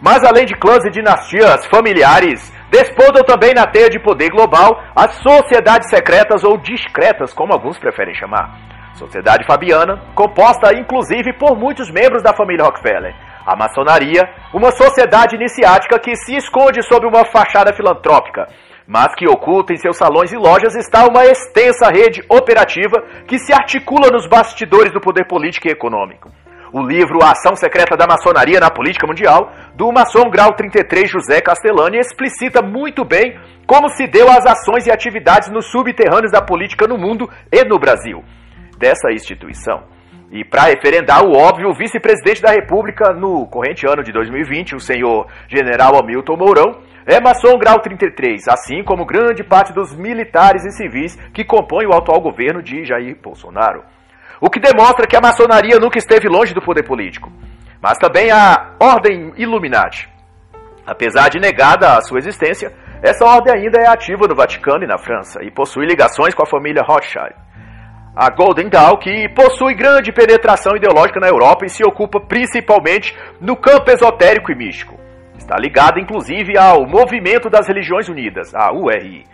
Mas 0.00 0.24
além 0.24 0.44
de 0.44 0.54
clãs 0.54 0.84
e 0.84 0.90
dinastias 0.90 1.64
familiares, 1.66 2.52
despodam 2.72 3.22
também 3.22 3.52
na 3.52 3.66
teia 3.66 3.90
de 3.90 4.00
poder 4.00 4.30
global 4.30 4.82
as 4.96 5.16
sociedades 5.16 5.90
secretas 5.90 6.42
ou 6.42 6.56
discretas, 6.56 7.34
como 7.34 7.52
alguns 7.52 7.78
preferem 7.78 8.14
chamar. 8.14 8.72
Sociedade 8.94 9.44
Fabiana, 9.46 10.00
composta 10.14 10.74
inclusive 10.74 11.34
por 11.34 11.54
muitos 11.54 11.90
membros 11.90 12.22
da 12.22 12.32
família 12.32 12.64
Rockefeller. 12.64 13.14
A 13.44 13.54
maçonaria, 13.54 14.22
uma 14.54 14.70
sociedade 14.70 15.36
iniciática 15.36 15.98
que 15.98 16.16
se 16.16 16.34
esconde 16.34 16.82
sob 16.82 17.06
uma 17.06 17.26
fachada 17.26 17.74
filantrópica, 17.74 18.48
mas 18.86 19.14
que 19.14 19.28
oculta 19.28 19.74
em 19.74 19.76
seus 19.76 19.98
salões 19.98 20.32
e 20.32 20.36
lojas 20.36 20.74
está 20.74 21.06
uma 21.06 21.26
extensa 21.26 21.88
rede 21.88 22.24
operativa 22.28 23.02
que 23.28 23.38
se 23.38 23.52
articula 23.52 24.08
nos 24.10 24.26
bastidores 24.26 24.92
do 24.92 25.00
poder 25.00 25.26
político 25.26 25.68
e 25.68 25.72
econômico. 25.72 26.30
O 26.72 26.80
livro 26.80 27.22
A 27.22 27.32
Ação 27.32 27.54
Secreta 27.54 27.98
da 27.98 28.06
Maçonaria 28.06 28.58
na 28.58 28.70
Política 28.70 29.06
Mundial, 29.06 29.52
do 29.74 29.92
maçom 29.92 30.30
grau 30.30 30.54
33 30.54 31.10
José 31.10 31.38
Castellani, 31.42 31.98
explicita 31.98 32.62
muito 32.62 33.04
bem 33.04 33.38
como 33.66 33.90
se 33.90 34.06
deu 34.06 34.30
as 34.30 34.46
ações 34.46 34.86
e 34.86 34.90
atividades 34.90 35.50
nos 35.50 35.70
subterrâneos 35.70 36.32
da 36.32 36.40
política 36.40 36.86
no 36.88 36.96
mundo 36.96 37.28
e 37.52 37.62
no 37.62 37.78
Brasil 37.78 38.24
dessa 38.78 39.12
instituição. 39.12 39.82
E 40.30 40.42
para 40.46 40.62
referendar 40.62 41.22
o 41.22 41.36
óbvio, 41.36 41.68
o 41.68 41.74
vice-presidente 41.74 42.40
da 42.40 42.52
República 42.52 43.12
no 43.12 43.46
corrente 43.48 43.86
ano 43.86 44.02
de 44.02 44.10
2020, 44.10 44.74
o 44.74 44.80
senhor 44.80 45.26
general 45.48 45.98
Hamilton 45.98 46.36
Mourão, 46.38 46.78
é 47.04 47.20
maçom 47.20 47.58
grau 47.58 47.80
33, 47.80 48.48
assim 48.48 48.82
como 48.82 49.04
grande 49.04 49.44
parte 49.44 49.74
dos 49.74 49.94
militares 49.94 50.64
e 50.64 50.70
civis 50.70 51.16
que 51.34 51.44
compõem 51.44 51.86
o 51.86 51.92
atual 51.92 52.18
governo 52.22 52.62
de 52.62 52.82
Jair 52.82 53.14
Bolsonaro. 53.22 53.82
O 54.44 54.50
que 54.50 54.58
demonstra 54.58 55.06
que 55.06 55.14
a 55.14 55.20
maçonaria 55.20 55.78
nunca 55.78 55.98
esteve 55.98 56.26
longe 56.28 56.52
do 56.52 56.60
poder 56.60 56.82
político. 56.82 57.30
Mas 57.80 57.96
também 57.96 58.32
a 58.32 58.72
Ordem 58.80 59.32
Illuminati. 59.36 60.08
Apesar 60.84 61.28
de 61.28 61.38
negada 61.38 61.96
a 61.96 62.00
sua 62.00 62.18
existência, 62.18 62.72
essa 63.00 63.24
ordem 63.24 63.54
ainda 63.54 63.80
é 63.80 63.86
ativa 63.86 64.26
no 64.26 64.34
Vaticano 64.34 64.82
e 64.82 64.86
na 64.88 64.98
França 64.98 65.44
e 65.44 65.50
possui 65.50 65.86
ligações 65.86 66.34
com 66.34 66.42
a 66.42 66.46
família 66.46 66.82
Rothschild. 66.82 67.36
A 68.16 68.30
Golden 68.30 68.68
Dawn, 68.68 68.96
que 68.96 69.28
possui 69.28 69.74
grande 69.74 70.10
penetração 70.10 70.74
ideológica 70.74 71.20
na 71.20 71.28
Europa 71.28 71.64
e 71.64 71.70
se 71.70 71.84
ocupa 71.84 72.18
principalmente 72.18 73.16
no 73.40 73.54
campo 73.54 73.92
esotérico 73.92 74.50
e 74.50 74.56
místico. 74.56 74.98
Está 75.38 75.54
ligada 75.56 76.00
inclusive 76.00 76.58
ao 76.58 76.84
Movimento 76.84 77.48
das 77.48 77.68
Religiões 77.68 78.08
Unidas, 78.08 78.52
a 78.56 78.72
URI, 78.72 79.24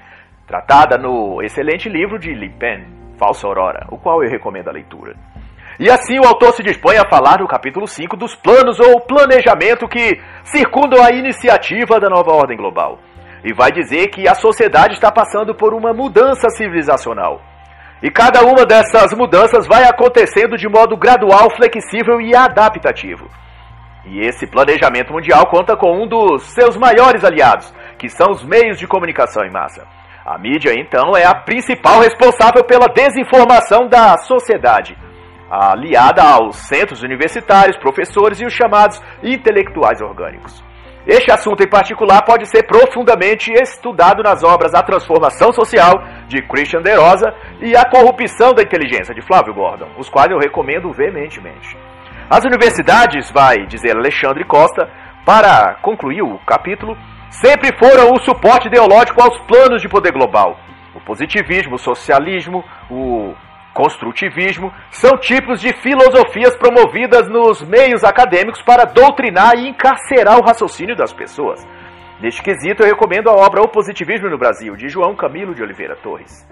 tratada 0.47 0.99
no 0.99 1.43
excelente 1.43 1.89
livro 1.89 2.19
de 2.19 2.35
Le 2.35 2.51
Pen, 2.51 2.98
Falsa 3.19 3.47
Aurora, 3.47 3.87
o 3.91 3.99
qual 3.99 4.23
eu 4.23 4.31
recomendo 4.31 4.69
a 4.69 4.73
leitura. 4.73 5.15
E 5.79 5.91
assim 5.91 6.19
o 6.19 6.27
autor 6.27 6.53
se 6.53 6.63
dispõe 6.63 6.97
a 6.97 7.09
falar 7.09 7.41
no 7.41 7.49
capítulo 7.49 7.87
5 7.87 8.17
dos 8.17 8.35
planos 8.35 8.81
ou 8.81 9.01
planejamento 9.01 9.87
que 9.89 10.21
circundam 10.45 11.03
a 11.05 11.11
iniciativa 11.11 12.01
da 12.01 12.09
nova 12.09 12.33
ordem 12.33 12.57
global. 12.57 12.99
E 13.45 13.53
vai 13.53 13.71
dizer 13.71 14.09
que 14.09 14.29
a 14.29 14.35
sociedade 14.35 14.95
está 14.95 15.13
passando 15.13 15.55
por 15.55 15.75
uma 15.75 15.93
mudança 15.93 16.49
civilizacional 16.51 17.41
e 18.01 18.11
cada 18.11 18.45
uma 18.45 18.65
dessas 18.65 19.13
mudanças 19.13 19.67
vai 19.67 19.85
acontecendo 19.85 20.57
de 20.57 20.69
modo 20.69 20.97
gradual, 20.97 21.51
flexível 21.57 22.21
e 22.21 22.35
adaptativo. 22.35 23.29
E 24.07 24.21
esse 24.21 24.47
planejamento 24.47 25.13
mundial 25.13 25.47
conta 25.51 25.77
com 25.77 26.03
um 26.03 26.07
dos 26.07 26.45
seus 26.55 26.77
maiores 26.77 27.25
aliados, 27.25 27.75
que 27.99 28.09
são 28.09 28.31
os 28.31 28.45
meios 28.45 28.79
de 28.79 28.87
comunicação 28.87 29.45
em 29.45 29.51
massa. 29.51 29.85
A 30.29 30.37
mídia, 30.37 30.75
então, 30.77 31.17
é 31.17 31.25
a 31.25 31.35
principal 31.35 32.01
responsável 32.01 32.63
pela 32.63 32.87
desinformação 32.87 33.89
da 33.89 34.19
sociedade, 34.19 34.95
aliada 35.51 36.23
aos 36.23 36.55
centros 36.69 37.03
universitários, 37.03 37.79
professores 37.79 38.39
e 38.39 38.45
os 38.45 38.53
chamados 38.53 39.01
intelectuais 39.23 40.03
orgânicos. 40.03 40.63
Este 41.07 41.33
assunto 41.33 41.63
em 41.63 41.71
particular 41.71 42.21
pode 42.27 42.45
ser 42.45 42.65
profundamente 42.65 43.51
estudado 43.55 44.23
nas 44.23 44.45
obras 44.45 44.75
A 44.75 44.83
Transformação 44.83 45.51
Social, 45.51 45.95
de 46.27 46.43
Christian 46.43 46.83
De 46.83 46.95
Rosa, 46.95 47.33
e 47.63 47.75
A 47.75 47.89
Corrupção 47.89 48.53
da 48.53 48.63
Inteligência, 48.63 49.15
de 49.15 49.23
Flávio 49.23 49.55
Gordon, 49.55 49.89
os 49.97 50.11
quais 50.11 50.31
eu 50.31 50.37
recomendo 50.37 50.93
veementemente. 50.93 51.75
As 52.29 52.45
universidades, 52.45 53.31
vai 53.31 53.65
dizer 53.67 53.97
Alexandre 53.97 54.45
Costa, 54.45 54.91
para 55.25 55.77
concluir 55.81 56.21
o 56.21 56.39
capítulo, 56.41 56.95
sempre 57.31 57.77
foram 57.79 58.13
o 58.13 58.21
suporte 58.21 58.69
ideológico 58.69 59.23
aos 59.23 59.39
planos 59.43 59.83
de 59.83 59.89
poder 59.89 60.13
global. 60.13 60.59
O 60.95 61.01
positivismo, 61.01 61.77
o 61.77 61.79
socialismo, 61.79 62.65
o 62.91 63.35
construtivismo 63.75 64.73
são 64.91 65.17
tipos 65.19 65.61
de 65.61 65.73
filosofias 65.75 66.57
promovidas 66.57 67.29
nos 67.29 67.63
meios 67.63 68.03
acadêmicos 68.03 68.61
para 68.63 68.85
doutrinar 68.85 69.55
e 69.57 69.69
encarcerar 69.69 70.39
o 70.39 70.45
raciocínio 70.45 70.97
das 70.97 71.13
pessoas. 71.13 71.65
Neste 72.21 72.43
quesito, 72.43 72.83
eu 72.83 72.89
recomendo 72.89 73.31
a 73.31 73.35
obra 73.35 73.63
O 73.63 73.69
Positivismo 73.69 74.29
no 74.29 74.37
Brasil, 74.37 74.75
de 74.75 74.89
João 74.89 75.15
Camilo 75.15 75.55
de 75.55 75.63
Oliveira 75.63 75.95
Torres. 76.03 76.45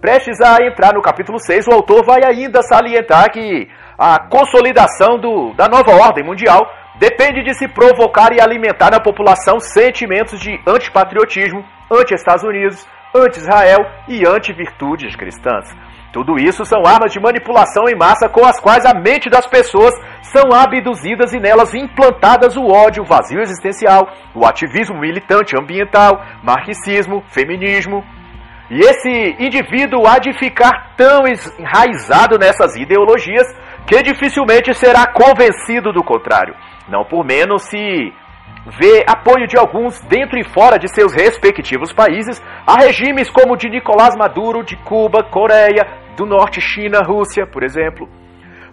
Prestes 0.00 0.40
a 0.40 0.64
entrar 0.64 0.94
no 0.94 1.02
capítulo 1.02 1.38
6, 1.38 1.66
o 1.68 1.72
autor 1.72 2.04
vai 2.04 2.24
ainda 2.24 2.62
salientar 2.62 3.30
que 3.30 3.68
a 3.98 4.18
consolidação 4.18 5.18
do, 5.18 5.52
da 5.54 5.68
nova 5.68 5.92
ordem 5.92 6.24
mundial 6.24 6.66
depende 6.96 7.42
de 7.42 7.54
se 7.54 7.68
provocar 7.68 8.32
e 8.32 8.40
alimentar 8.40 8.90
na 8.90 9.00
população 9.00 9.58
sentimentos 9.58 10.40
de 10.40 10.60
antipatriotismo, 10.66 11.64
anti-Estados 11.90 12.44
Unidos, 12.44 12.86
anti-Israel 13.14 13.78
e 14.08 14.26
anti-virtudes 14.26 15.14
cristãs. 15.14 15.64
Tudo 16.12 16.38
isso 16.38 16.64
são 16.64 16.86
armas 16.86 17.12
de 17.12 17.18
manipulação 17.18 17.88
em 17.88 17.96
massa 17.96 18.28
com 18.28 18.44
as 18.44 18.60
quais 18.60 18.86
a 18.86 18.94
mente 18.94 19.28
das 19.28 19.46
pessoas 19.46 19.92
são 20.22 20.52
abduzidas 20.52 21.32
e 21.32 21.40
nelas 21.40 21.74
implantadas 21.74 22.56
o 22.56 22.66
ódio, 22.66 23.02
o 23.02 23.06
vazio 23.06 23.40
existencial, 23.40 24.08
o 24.32 24.46
ativismo 24.46 25.00
militante 25.00 25.58
ambiental, 25.58 26.24
marxismo, 26.42 27.24
feminismo. 27.28 28.04
E 28.70 28.78
esse 28.78 29.36
indivíduo 29.40 30.06
há 30.06 30.18
de 30.18 30.32
ficar 30.38 30.94
tão 30.96 31.24
enraizado 31.26 32.38
nessas 32.38 32.76
ideologias 32.76 33.46
que 33.84 34.00
dificilmente 34.02 34.72
será 34.72 35.06
convencido 35.06 35.92
do 35.92 36.02
contrário. 36.02 36.54
Não 36.88 37.04
por 37.04 37.24
menos 37.24 37.62
se 37.64 38.12
vê 38.78 39.04
apoio 39.06 39.46
de 39.46 39.58
alguns 39.58 40.00
dentro 40.02 40.38
e 40.38 40.44
fora 40.44 40.78
de 40.78 40.88
seus 40.88 41.12
respectivos 41.12 41.92
países 41.92 42.42
a 42.66 42.80
regimes 42.80 43.30
como 43.30 43.54
o 43.54 43.56
de 43.56 43.68
Nicolás 43.68 44.14
Maduro, 44.16 44.62
de 44.62 44.76
Cuba, 44.76 45.22
Coreia, 45.22 45.86
do 46.16 46.26
Norte, 46.26 46.60
China, 46.60 47.00
Rússia, 47.00 47.46
por 47.46 47.62
exemplo. 47.62 48.08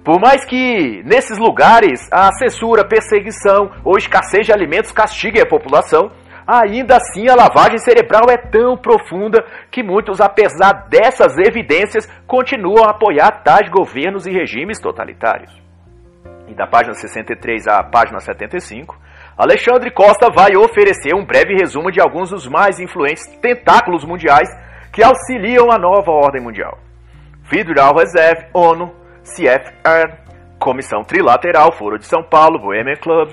Por 0.03 0.19
mais 0.19 0.43
que 0.45 1.03
nesses 1.05 1.37
lugares 1.37 2.09
a 2.11 2.31
censura, 2.33 2.87
perseguição 2.87 3.71
ou 3.83 3.97
escassez 3.97 4.45
de 4.45 4.53
alimentos 4.53 4.91
castiguem 4.91 5.41
a 5.41 5.45
população, 5.45 6.11
ainda 6.47 6.97
assim 6.97 7.29
a 7.29 7.35
lavagem 7.35 7.77
cerebral 7.77 8.23
é 8.29 8.37
tão 8.37 8.75
profunda 8.75 9.45
que 9.69 9.83
muitos, 9.83 10.19
apesar 10.19 10.87
dessas 10.89 11.37
evidências, 11.37 12.07
continuam 12.25 12.83
a 12.83 12.91
apoiar 12.91 13.43
tais 13.43 13.69
governos 13.69 14.25
e 14.25 14.31
regimes 14.31 14.79
totalitários. 14.79 15.60
E 16.51 16.53
da 16.53 16.67
página 16.67 16.93
63 16.93 17.65
à 17.65 17.81
página 17.81 18.19
75, 18.19 18.99
Alexandre 19.37 19.89
Costa 19.89 20.27
vai 20.35 20.57
oferecer 20.57 21.15
um 21.15 21.23
breve 21.23 21.53
resumo 21.53 21.89
de 21.89 22.01
alguns 22.01 22.29
dos 22.29 22.45
mais 22.45 22.77
influentes 22.77 23.25
tentáculos 23.41 24.03
mundiais 24.03 24.49
que 24.91 25.01
auxiliam 25.01 25.71
a 25.71 25.79
nova 25.79 26.11
ordem 26.11 26.41
mundial. 26.43 26.77
Federal 27.43 27.95
Reserve, 27.95 28.47
ONU, 28.53 28.93
CFR, 29.23 30.11
Comissão 30.59 31.05
Trilateral, 31.05 31.71
Foro 31.71 31.97
de 31.97 32.05
São 32.05 32.21
Paulo, 32.21 32.59
Bohemian 32.59 32.97
Club, 32.97 33.29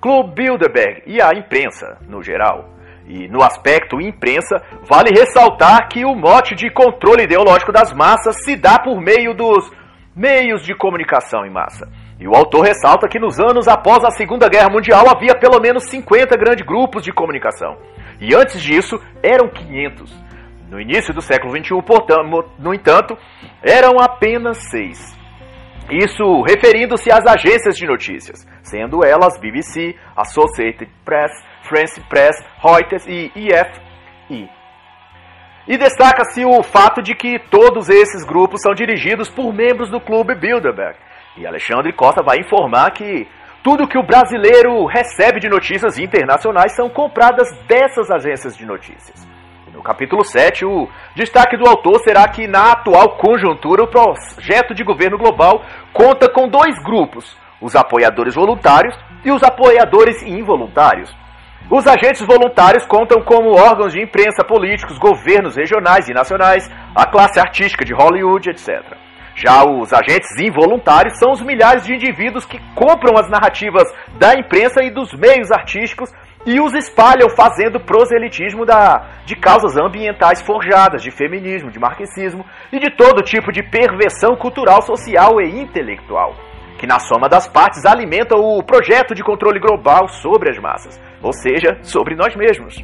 Clube 0.00 0.34
Bilderberg 0.34 1.02
e 1.06 1.20
a 1.20 1.34
imprensa, 1.34 1.98
no 2.08 2.22
geral. 2.22 2.70
E 3.06 3.28
no 3.28 3.42
aspecto 3.42 4.00
imprensa, 4.00 4.62
vale 4.88 5.10
ressaltar 5.10 5.88
que 5.88 6.06
o 6.06 6.14
mote 6.14 6.54
de 6.54 6.70
controle 6.70 7.24
ideológico 7.24 7.70
das 7.70 7.92
massas 7.92 8.42
se 8.42 8.56
dá 8.56 8.78
por 8.78 8.98
meio 8.98 9.34
dos 9.34 9.70
meios 10.16 10.64
de 10.64 10.74
comunicação 10.74 11.44
em 11.44 11.50
massa. 11.50 11.86
E 12.20 12.28
o 12.28 12.36
autor 12.36 12.66
ressalta 12.66 13.08
que 13.08 13.18
nos 13.18 13.40
anos 13.40 13.66
após 13.66 14.04
a 14.04 14.10
Segunda 14.10 14.46
Guerra 14.46 14.68
Mundial 14.68 15.08
havia 15.08 15.34
pelo 15.34 15.58
menos 15.58 15.88
50 15.88 16.36
grandes 16.36 16.66
grupos 16.66 17.02
de 17.02 17.10
comunicação. 17.10 17.78
E 18.20 18.34
antes 18.34 18.60
disso, 18.60 19.00
eram 19.22 19.48
500. 19.48 20.12
No 20.68 20.78
início 20.78 21.14
do 21.14 21.22
século 21.22 21.56
XXI, 21.56 21.82
portanto, 21.82 22.50
no 22.58 22.74
entanto, 22.74 23.16
eram 23.62 23.98
apenas 23.98 24.58
seis. 24.70 25.18
Isso 25.90 26.42
referindo-se 26.42 27.10
às 27.10 27.26
agências 27.26 27.74
de 27.74 27.86
notícias, 27.86 28.46
sendo 28.62 29.04
elas 29.04 29.40
BBC, 29.40 29.96
Associated 30.14 30.88
Press, 31.04 31.32
France 31.62 32.00
Press, 32.02 32.36
Reuters 32.62 33.04
e 33.08 33.32
EFI. 33.34 34.48
E 35.66 35.78
destaca-se 35.78 36.44
o 36.44 36.62
fato 36.62 37.02
de 37.02 37.14
que 37.14 37.38
todos 37.50 37.88
esses 37.88 38.24
grupos 38.24 38.60
são 38.60 38.74
dirigidos 38.74 39.28
por 39.30 39.52
membros 39.52 39.90
do 39.90 40.00
Clube 40.00 40.34
Bilderberg. 40.34 40.96
E 41.40 41.46
Alexandre 41.46 41.90
Costa 41.94 42.22
vai 42.22 42.36
informar 42.36 42.90
que 42.90 43.26
tudo 43.62 43.88
que 43.88 43.96
o 43.96 44.02
brasileiro 44.02 44.84
recebe 44.84 45.40
de 45.40 45.48
notícias 45.48 45.96
internacionais 45.98 46.76
são 46.76 46.90
compradas 46.90 47.48
dessas 47.66 48.10
agências 48.10 48.54
de 48.54 48.66
notícias. 48.66 49.26
No 49.72 49.82
capítulo 49.82 50.22
7, 50.22 50.66
o 50.66 50.86
destaque 51.16 51.56
do 51.56 51.66
autor 51.66 51.98
será 52.04 52.28
que, 52.28 52.46
na 52.46 52.72
atual 52.72 53.16
conjuntura, 53.16 53.84
o 53.84 53.88
projeto 53.88 54.74
de 54.74 54.84
governo 54.84 55.16
global 55.16 55.62
conta 55.94 56.30
com 56.30 56.46
dois 56.46 56.78
grupos: 56.84 57.34
os 57.58 57.74
apoiadores 57.74 58.34
voluntários 58.34 58.94
e 59.24 59.32
os 59.32 59.42
apoiadores 59.42 60.22
involuntários. 60.22 61.10
Os 61.70 61.86
agentes 61.86 62.20
voluntários 62.20 62.84
contam 62.84 63.22
como 63.22 63.58
órgãos 63.58 63.94
de 63.94 64.02
imprensa 64.02 64.44
políticos, 64.44 64.98
governos 64.98 65.56
regionais 65.56 66.06
e 66.06 66.12
nacionais, 66.12 66.70
a 66.94 67.06
classe 67.06 67.40
artística 67.40 67.82
de 67.82 67.94
Hollywood, 67.94 68.50
etc. 68.50 68.99
Já 69.42 69.64
os 69.64 69.90
agentes 69.90 70.38
involuntários 70.38 71.18
são 71.18 71.32
os 71.32 71.40
milhares 71.40 71.82
de 71.86 71.94
indivíduos 71.94 72.44
que 72.44 72.60
compram 72.74 73.16
as 73.16 73.26
narrativas 73.30 73.84
da 74.18 74.34
imprensa 74.34 74.84
e 74.84 74.90
dos 74.90 75.14
meios 75.14 75.50
artísticos 75.50 76.12
e 76.44 76.60
os 76.60 76.74
espalham 76.74 77.30
fazendo 77.30 77.80
proselitismo 77.80 78.66
da, 78.66 79.22
de 79.24 79.34
causas 79.34 79.78
ambientais 79.78 80.42
forjadas, 80.42 81.02
de 81.02 81.10
feminismo, 81.10 81.70
de 81.70 81.78
marxismo 81.78 82.44
e 82.70 82.78
de 82.78 82.90
todo 82.94 83.22
tipo 83.22 83.50
de 83.50 83.62
perversão 83.62 84.36
cultural, 84.36 84.82
social 84.82 85.40
e 85.40 85.58
intelectual, 85.58 86.34
que 86.78 86.86
na 86.86 86.98
soma 86.98 87.26
das 87.26 87.48
partes 87.48 87.86
alimenta 87.86 88.36
o 88.36 88.62
projeto 88.62 89.14
de 89.14 89.24
controle 89.24 89.58
global 89.58 90.06
sobre 90.06 90.50
as 90.50 90.58
massas, 90.58 91.00
ou 91.22 91.32
seja, 91.32 91.78
sobre 91.80 92.14
nós 92.14 92.36
mesmos. 92.36 92.76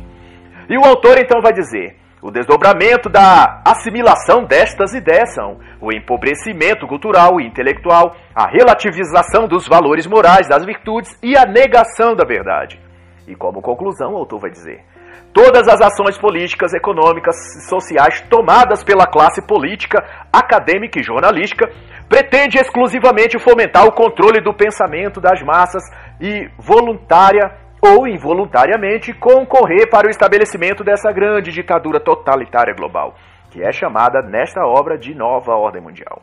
E 0.70 0.78
o 0.78 0.86
autor 0.86 1.18
então 1.18 1.42
vai 1.42 1.52
dizer: 1.52 1.96
o 2.26 2.30
desdobramento 2.32 3.08
da 3.08 3.62
assimilação 3.64 4.42
destas 4.42 4.92
ideias 4.92 5.32
são 5.32 5.60
o 5.80 5.94
empobrecimento 5.94 6.84
cultural 6.84 7.40
e 7.40 7.46
intelectual, 7.46 8.16
a 8.34 8.48
relativização 8.50 9.46
dos 9.46 9.68
valores 9.68 10.08
morais, 10.08 10.48
das 10.48 10.64
virtudes 10.64 11.16
e 11.22 11.36
a 11.36 11.46
negação 11.46 12.16
da 12.16 12.24
verdade. 12.24 12.80
E 13.28 13.36
como 13.36 13.62
conclusão, 13.62 14.14
o 14.14 14.16
autor 14.16 14.40
vai 14.40 14.50
dizer: 14.50 14.84
todas 15.32 15.68
as 15.68 15.80
ações 15.80 16.18
políticas, 16.18 16.74
econômicas 16.74 17.36
e 17.36 17.68
sociais 17.68 18.20
tomadas 18.22 18.82
pela 18.82 19.06
classe 19.06 19.40
política, 19.46 20.04
acadêmica 20.32 20.98
e 20.98 21.04
jornalística 21.04 21.70
pretende 22.08 22.58
exclusivamente 22.58 23.38
fomentar 23.38 23.86
o 23.86 23.92
controle 23.92 24.40
do 24.40 24.52
pensamento 24.52 25.20
das 25.20 25.40
massas 25.42 25.82
e 26.20 26.50
voluntária 26.58 27.65
ou 27.80 28.06
involuntariamente 28.06 29.12
concorrer 29.12 29.88
para 29.90 30.06
o 30.06 30.10
estabelecimento 30.10 30.82
dessa 30.82 31.12
grande 31.12 31.50
ditadura 31.50 32.00
totalitária 32.00 32.74
global, 32.74 33.14
que 33.50 33.62
é 33.62 33.72
chamada 33.72 34.22
nesta 34.22 34.64
obra 34.64 34.98
de 34.98 35.14
Nova 35.14 35.52
Ordem 35.52 35.82
Mundial. 35.82 36.22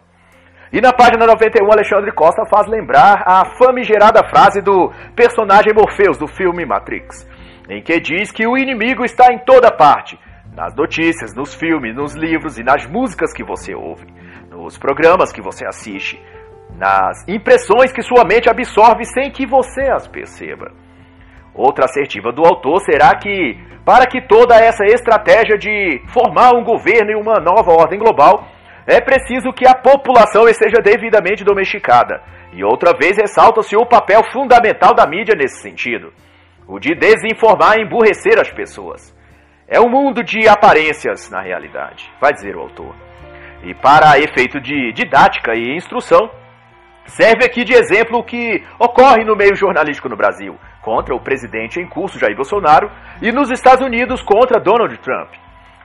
E 0.72 0.82
na 0.82 0.92
página 0.92 1.28
91, 1.28 1.72
Alexandre 1.72 2.12
Costa 2.12 2.46
faz 2.50 2.68
lembrar 2.68 3.24
a 3.28 3.46
famigerada 3.58 4.28
frase 4.28 4.60
do 4.60 4.92
personagem 5.16 5.72
Morpheus 5.74 6.18
do 6.18 6.28
filme 6.28 6.66
Matrix, 6.66 7.28
em 7.70 7.82
que 7.82 8.00
diz 8.00 8.32
que 8.32 8.48
o 8.48 8.58
inimigo 8.58 9.06
está 9.06 9.32
em 9.32 9.38
toda 9.38 9.72
parte, 9.72 10.18
nas 10.56 10.76
notícias, 10.76 11.36
nos 11.36 11.54
filmes, 11.54 11.96
nos 11.96 12.16
livros 12.16 12.58
e 12.58 12.64
nas 12.64 12.88
músicas 12.88 13.32
que 13.32 13.44
você 13.44 13.76
ouve, 13.76 14.08
nos 14.50 14.78
programas 14.78 15.32
que 15.32 15.42
você 15.42 15.66
assiste, 15.66 16.20
nas 16.76 17.24
impressões 17.28 17.92
que 17.92 18.02
sua 18.02 18.26
mente 18.26 18.50
absorve 18.50 19.06
sem 19.06 19.32
que 19.32 19.46
você 19.46 19.92
as 19.92 20.08
perceba. 20.08 20.72
Outra 21.56 21.86
assertiva 21.86 22.32
do 22.32 22.44
autor 22.44 22.80
será 22.82 23.16
que, 23.16 23.58
para 23.86 24.08
que 24.08 24.22
toda 24.22 24.56
essa 24.56 24.86
estratégia 24.86 25.58
de 25.58 26.02
formar 26.08 26.56
um 26.56 26.64
governo 26.64 27.12
e 27.12 27.16
uma 27.16 27.36
nova 27.36 27.72
ordem 27.72 28.00
global 28.00 28.48
é 28.88 29.00
preciso 29.00 29.54
que 29.54 29.68
a 29.68 29.76
população 29.76 30.48
esteja 30.50 30.82
devidamente 30.84 31.44
domesticada. 31.44 32.22
E 32.52 32.64
outra 32.64 32.92
vez 32.98 33.18
ressalta-se 33.18 33.76
o 33.76 33.86
papel 33.86 34.24
fundamental 34.32 34.94
da 34.94 35.08
mídia 35.08 35.36
nesse 35.36 35.62
sentido: 35.62 36.12
o 36.68 36.80
de 36.80 36.96
desinformar 36.96 37.78
e 37.78 37.84
emburrecer 37.84 38.40
as 38.40 38.52
pessoas. 38.52 39.16
É 39.68 39.80
um 39.80 39.90
mundo 39.90 40.24
de 40.24 40.48
aparências, 40.48 41.30
na 41.30 41.42
realidade, 41.42 42.12
vai 42.20 42.34
dizer 42.34 42.56
o 42.56 42.62
autor. 42.62 42.94
E 43.64 43.74
para 43.74 44.20
efeito 44.20 44.60
de 44.60 44.92
didática 44.92 45.56
e 45.56 45.76
instrução, 45.76 46.30
serve 47.06 47.46
aqui 47.46 47.64
de 47.64 47.74
exemplo 47.74 48.20
o 48.20 48.24
que 48.24 48.62
ocorre 48.78 49.24
no 49.24 49.36
meio 49.36 49.56
jornalístico 49.56 50.10
no 50.10 50.18
Brasil, 50.18 50.58
contra 50.84 51.16
o 51.16 51.20
presidente 51.20 51.80
em 51.80 51.88
curso 51.88 52.20
Jair 52.20 52.36
Bolsonaro, 52.36 52.92
e 53.22 53.32
nos 53.32 53.50
Estados 53.50 53.84
Unidos 53.84 54.22
contra 54.22 54.60
Donald 54.60 54.96
Trump, 54.98 55.30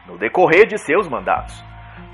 no 0.07 0.19
decorrer 0.19 0.67
de 0.67 0.77
seus 0.77 1.09
mandatos. 1.09 1.65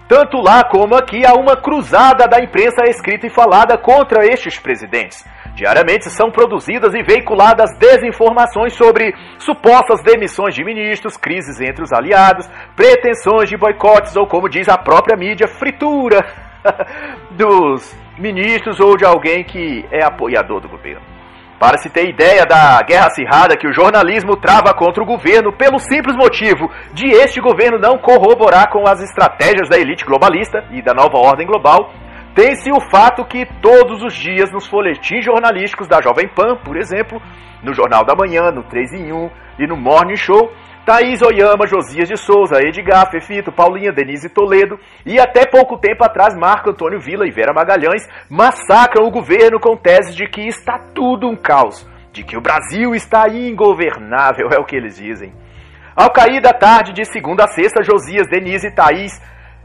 Tanto 0.07 0.37
lá 0.37 0.62
como 0.62 0.94
aqui 0.94 1.25
há 1.27 1.33
uma 1.33 1.57
cruzada 1.57 2.29
da 2.29 2.38
imprensa 2.38 2.85
escrita 2.87 3.27
e 3.27 3.31
falada 3.31 3.79
contra 3.79 4.27
estes 4.27 4.59
presidentes. 4.59 5.25
Diariamente 5.55 6.11
são 6.11 6.31
produzidas 6.31 6.92
e 6.94 7.03
veiculadas 7.03 7.70
desinformações 7.79 8.75
sobre 8.75 9.14
supostas 9.38 10.03
demissões 10.03 10.55
de 10.55 10.62
ministros, 10.62 11.16
crises 11.16 11.59
entre 11.61 11.83
os 11.83 11.92
aliados, 11.92 12.47
pretensões 12.77 13.49
de 13.49 13.57
boicotes 13.57 14.14
ou, 14.14 14.27
como 14.27 14.49
diz 14.49 14.68
a 14.68 14.77
própria 14.77 15.16
mídia, 15.16 15.49
fritura 15.49 16.20
dos 17.31 17.97
ministros 18.18 18.81
ou 18.81 18.97
de 18.97 19.07
alguém 19.07 19.42
que 19.42 19.87
é 19.90 20.05
apoiador 20.05 20.61
do 20.61 20.68
governo. 20.68 21.13
Para 21.59 21.79
se 21.79 21.88
ter 21.88 22.09
ideia 22.09 22.45
da 22.45 22.83
guerra 22.83 23.07
acirrada 23.07 23.57
que 23.57 23.67
o 23.67 23.73
jornalismo 23.73 24.37
trava 24.37 24.75
contra 24.75 25.03
o 25.03 25.07
governo 25.07 25.53
pelo 25.53 25.79
simples 25.79 26.17
motivo 26.17 26.71
de 26.93 27.07
este 27.07 27.40
governo 27.40 27.79
não 27.79 27.97
corroborar 27.97 28.71
com 28.71 28.87
as 28.87 29.01
estratégias 29.01 29.69
da 29.69 29.79
elite 29.79 30.05
globalista 30.05 30.64
e 30.73 30.83
da 30.83 30.93
nova 30.93 31.17
ordem 31.17 31.47
global, 31.47 31.93
tem-se 32.35 32.71
o 32.73 32.81
fato 32.90 33.25
que 33.25 33.47
todos 33.62 34.03
os 34.03 34.12
dias 34.12 34.51
nos 34.51 34.67
folhetins 34.67 35.25
jornalísticos 35.25 35.87
da 35.87 36.03
Jovem 36.03 36.27
Pan, 36.27 36.57
por 36.57 36.77
exemplo, 36.77 37.23
no 37.62 37.73
Jornal 37.73 38.05
da 38.05 38.14
Manhã, 38.14 38.51
no 38.51 38.64
3 38.64 38.93
em 38.95 39.12
1 39.12 39.31
e 39.61 39.67
no 39.69 39.77
Morning 39.77 40.17
Show, 40.17 40.53
Thaís 40.85 41.23
Oyama, 41.23 41.66
Josias 41.66 42.07
de 42.07 42.16
Souza, 42.16 42.61
Edgar, 42.61 43.11
Fefito, 43.11 43.51
Paulinha, 43.51 43.90
Denise 43.90 44.29
Toledo 44.29 44.79
e 45.07 45.18
até 45.18 45.47
pouco 45.47 45.79
tempo 45.79 46.05
atrás 46.05 46.37
Marco 46.37 46.68
Antônio 46.70 47.01
Vila 47.01 47.27
e 47.27 47.31
Vera 47.31 47.55
Magalhães 47.55 48.07
massacram 48.29 49.07
o 49.07 49.11
governo 49.11 49.59
com 49.59 49.79
teses 49.79 50.14
de 50.14 50.27
que 50.27 50.47
está 50.47 50.79
tudo 50.94 51.27
um 51.27 51.37
caos, 51.37 51.88
de 52.12 52.23
que 52.23 52.37
o 52.37 52.40
Brasil 52.40 52.94
está 52.94 53.27
ingovernável, 53.31 54.51
é 54.53 54.61
o 54.61 54.64
que 54.66 54.77
eles 54.77 54.97
dizem. 54.97 55.33
Ao 55.97 56.11
cair 56.11 56.42
da 56.42 56.53
tarde 56.53 56.92
de 56.92 57.07
segunda 57.07 57.44
a 57.44 57.49
sexta, 57.49 57.83
Josias, 57.83 58.29
Denise 58.29 58.66
e 58.66 58.70
Thaís 58.70 59.18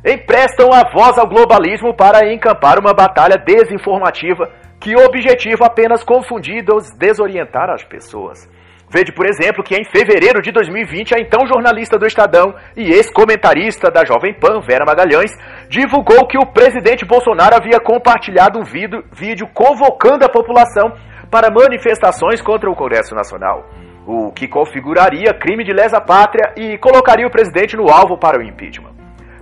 emprestam 0.06 0.72
a 0.72 0.90
voz 0.90 1.18
ao 1.18 1.28
globalismo 1.28 1.94
para 1.94 2.32
encampar 2.34 2.80
uma 2.80 2.94
batalha 2.94 3.36
desinformativa 3.36 4.50
que 4.80 4.96
objetiva 4.96 5.66
apenas 5.66 6.02
confundir 6.02 6.64
ou 6.72 6.80
desorientar 6.98 7.70
as 7.70 7.84
pessoas. 7.84 8.48
Vede, 8.92 9.12
por 9.12 9.28
exemplo, 9.28 9.64
que 9.64 9.76
em 9.76 9.84
fevereiro 9.86 10.42
de 10.42 10.52
2020, 10.52 11.14
a 11.16 11.20
então 11.20 11.46
jornalista 11.46 11.98
do 11.98 12.08
Estadão 12.08 12.56
e 12.76 12.92
ex-comentarista 12.92 13.92
da 13.92 14.04
Jovem 14.04 14.34
Pan, 14.34 14.62
Vera 14.62 14.84
Magalhães, 14.84 15.32
divulgou 15.70 16.26
que 16.26 16.40
o 16.40 16.48
presidente 16.48 17.06
Bolsonaro 17.06 17.56
havia 17.56 17.80
compartilhado 17.80 18.58
um 18.58 18.64
vídeo, 18.64 19.48
convocando 19.54 20.26
a 20.26 20.30
população 20.30 20.92
para 21.30 21.52
manifestações 21.52 22.42
contra 22.42 22.68
o 22.68 22.76
Congresso 22.76 23.14
Nacional, 23.14 23.70
o 24.08 24.32
que 24.32 24.48
configuraria 24.48 25.36
crime 25.36 25.64
de 25.64 25.72
lesa 25.72 26.02
pátria 26.02 26.54
e 26.58 26.76
colocaria 26.80 27.28
o 27.28 27.32
presidente 27.32 27.78
no 27.78 27.92
alvo 27.92 28.18
para 28.18 28.40
o 28.40 28.44
impeachment. 28.44 28.96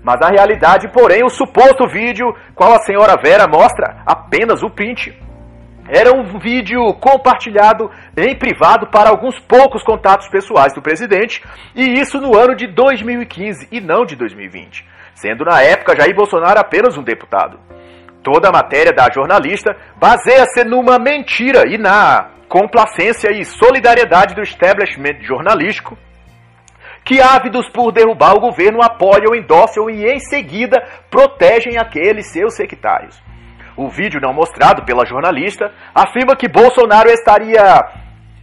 Mas 0.03 0.19
na 0.19 0.27
realidade, 0.27 0.89
porém, 0.91 1.23
o 1.23 1.29
suposto 1.29 1.87
vídeo, 1.87 2.35
qual 2.53 2.73
a 2.73 2.79
senhora 2.79 3.15
Vera 3.21 3.47
mostra 3.47 4.03
apenas 4.05 4.61
o 4.61 4.69
print 4.69 5.17
era 5.87 6.11
um 6.13 6.37
vídeo 6.39 6.93
compartilhado 6.95 7.89
em 8.15 8.35
privado 8.35 8.87
para 8.87 9.09
alguns 9.09 9.39
poucos 9.39 9.83
contatos 9.83 10.27
pessoais 10.27 10.73
do 10.73 10.81
presidente, 10.81 11.41
e 11.75 11.99
isso 11.99 12.19
no 12.19 12.37
ano 12.37 12.55
de 12.55 12.67
2015 12.67 13.67
e 13.71 13.79
não 13.79 14.05
de 14.05 14.15
2020, 14.15 14.85
sendo 15.15 15.45
na 15.45 15.61
época 15.61 15.95
Jair 15.95 16.15
Bolsonaro 16.15 16.59
apenas 16.59 16.97
um 16.97 17.03
deputado. 17.03 17.59
Toda 18.21 18.49
a 18.49 18.51
matéria 18.51 18.91
da 18.91 19.09
jornalista 19.09 19.75
baseia-se 19.95 20.63
numa 20.65 20.99
mentira 20.99 21.63
e 21.67 21.77
na 21.77 22.31
complacência 22.49 23.31
e 23.31 23.45
solidariedade 23.45 24.35
do 24.35 24.41
establishment 24.41 25.21
jornalístico, 25.21 25.97
que 27.05 27.21
ávidos 27.21 27.69
por 27.69 27.93
derrubar 27.93 28.35
o 28.35 28.41
governo 28.41 28.81
apoiam, 28.83 29.33
endossam 29.33 29.89
e 29.89 30.05
em 30.05 30.19
seguida 30.19 30.85
protegem 31.09 31.77
aqueles 31.77 32.31
seus 32.33 32.53
sectários. 32.55 33.17
O 33.77 33.89
vídeo 33.89 34.19
não 34.19 34.33
mostrado 34.33 34.83
pela 34.83 35.05
jornalista 35.05 35.71
afirma 35.93 36.35
que 36.35 36.49
Bolsonaro 36.49 37.09
estaria 37.09 37.61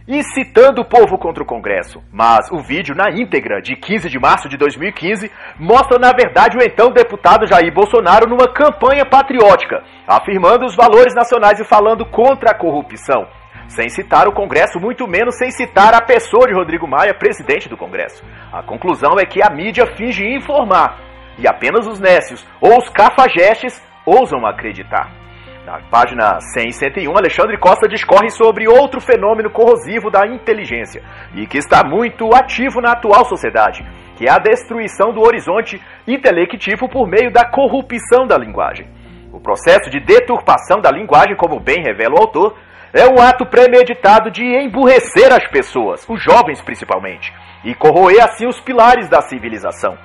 incitando 0.07 0.79
o 0.79 0.85
povo 0.85 1.17
contra 1.17 1.43
o 1.43 1.45
Congresso. 1.45 2.01
Mas 2.09 2.49
o 2.51 2.59
vídeo, 2.59 2.95
na 2.95 3.09
íntegra, 3.11 3.61
de 3.61 3.75
15 3.75 4.09
de 4.09 4.17
março 4.17 4.47
de 4.47 4.55
2015, 4.55 5.29
mostra 5.59 5.99
na 5.99 6.13
verdade 6.13 6.57
o 6.57 6.63
então 6.63 6.91
deputado 6.91 7.47
Jair 7.47 7.73
Bolsonaro 7.73 8.29
numa 8.29 8.47
campanha 8.47 9.05
patriótica, 9.05 9.83
afirmando 10.07 10.65
os 10.65 10.75
valores 10.75 11.13
nacionais 11.13 11.59
e 11.59 11.65
falando 11.65 12.05
contra 12.05 12.51
a 12.51 12.57
corrupção. 12.57 13.27
Sem 13.67 13.89
citar 13.89 14.27
o 14.27 14.31
Congresso, 14.31 14.79
muito 14.79 15.07
menos 15.07 15.37
sem 15.37 15.49
citar 15.51 15.93
a 15.93 16.01
pessoa 16.01 16.47
de 16.47 16.53
Rodrigo 16.53 16.87
Maia, 16.87 17.13
presidente 17.13 17.67
do 17.67 17.75
Congresso. 17.75 18.23
A 18.53 18.61
conclusão 18.61 19.15
é 19.19 19.25
que 19.25 19.41
a 19.43 19.49
mídia 19.49 19.87
finge 19.97 20.23
informar, 20.23 20.99
e 21.37 21.47
apenas 21.47 21.87
os 21.87 21.99
nécios 21.99 22.45
ou 22.61 22.77
os 22.77 22.87
cafajestes 22.89 23.83
ousam 24.05 24.45
acreditar. 24.45 25.24
Na 25.65 25.79
página 25.89 26.39
100 26.39 26.67
e 26.67 26.73
101, 26.73 27.17
Alexandre 27.17 27.57
Costa 27.57 27.87
discorre 27.87 28.29
sobre 28.29 28.67
outro 28.67 29.01
fenômeno 29.01 29.49
corrosivo 29.49 30.11
da 30.11 30.27
inteligência 30.27 31.01
e 31.33 31.47
que 31.47 31.57
está 31.57 31.83
muito 31.83 32.29
ativo 32.35 32.79
na 32.79 32.91
atual 32.91 33.25
sociedade. 33.25 33.83
que 34.15 34.29
é 34.29 34.31
a 34.31 34.37
destruição 34.37 35.11
do 35.11 35.19
horizonte 35.19 35.81
intelectivo 36.07 36.87
por 36.87 37.05
meio 37.05 37.33
da 37.33 37.43
corrupção 37.43 38.25
da 38.25 38.37
linguagem. 38.37 38.87
O 39.33 39.41
processo 39.41 39.89
de 39.89 39.99
deturpação 39.99 40.79
da 40.79 40.89
linguagem, 40.89 41.35
como 41.35 41.59
bem 41.59 41.83
revela 41.83 42.15
o 42.15 42.21
autor, 42.21 42.55
é 42.93 43.05
um 43.07 43.19
ato 43.19 43.45
premeditado 43.45 44.31
de 44.31 44.41
emburrecer 44.41 45.33
as 45.33 45.45
pessoas, 45.49 46.07
os 46.07 46.23
jovens 46.23 46.61
principalmente, 46.61 47.33
e 47.65 47.75
corroer 47.75 48.23
assim 48.23 48.47
os 48.47 48.61
pilares 48.61 49.09
da 49.09 49.19
civilização. 49.21 49.97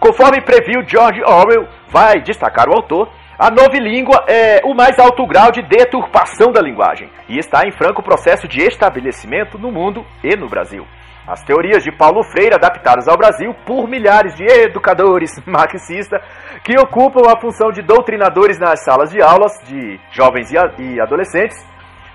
Conforme 0.00 0.40
previu 0.40 0.82
George 0.84 1.22
Orwell, 1.22 1.68
vai 1.88 2.20
destacar 2.20 2.68
o 2.68 2.74
autor, 2.74 3.08
a 3.36 3.50
novilíngua 3.50 4.24
é 4.28 4.60
o 4.64 4.74
mais 4.74 4.96
alto 4.96 5.26
grau 5.26 5.50
de 5.50 5.60
deturpação 5.62 6.52
da 6.52 6.60
linguagem 6.60 7.10
e 7.28 7.36
está 7.36 7.66
em 7.66 7.72
franco 7.72 8.00
processo 8.00 8.46
de 8.46 8.62
estabelecimento 8.62 9.58
no 9.58 9.72
mundo 9.72 10.06
e 10.22 10.36
no 10.36 10.48
Brasil. 10.48 10.86
As 11.26 11.42
teorias 11.42 11.82
de 11.82 11.90
Paulo 11.90 12.22
Freire 12.22 12.54
adaptadas 12.54 13.08
ao 13.08 13.16
Brasil 13.16 13.52
por 13.66 13.88
milhares 13.88 14.36
de 14.36 14.44
educadores 14.44 15.32
marxistas 15.44 16.22
que 16.62 16.78
ocupam 16.78 17.28
a 17.28 17.40
função 17.40 17.72
de 17.72 17.82
doutrinadores 17.82 18.58
nas 18.60 18.84
salas 18.84 19.10
de 19.10 19.20
aulas 19.20 19.52
de 19.66 19.98
jovens 20.12 20.52
e 20.52 21.00
adolescentes 21.00 21.56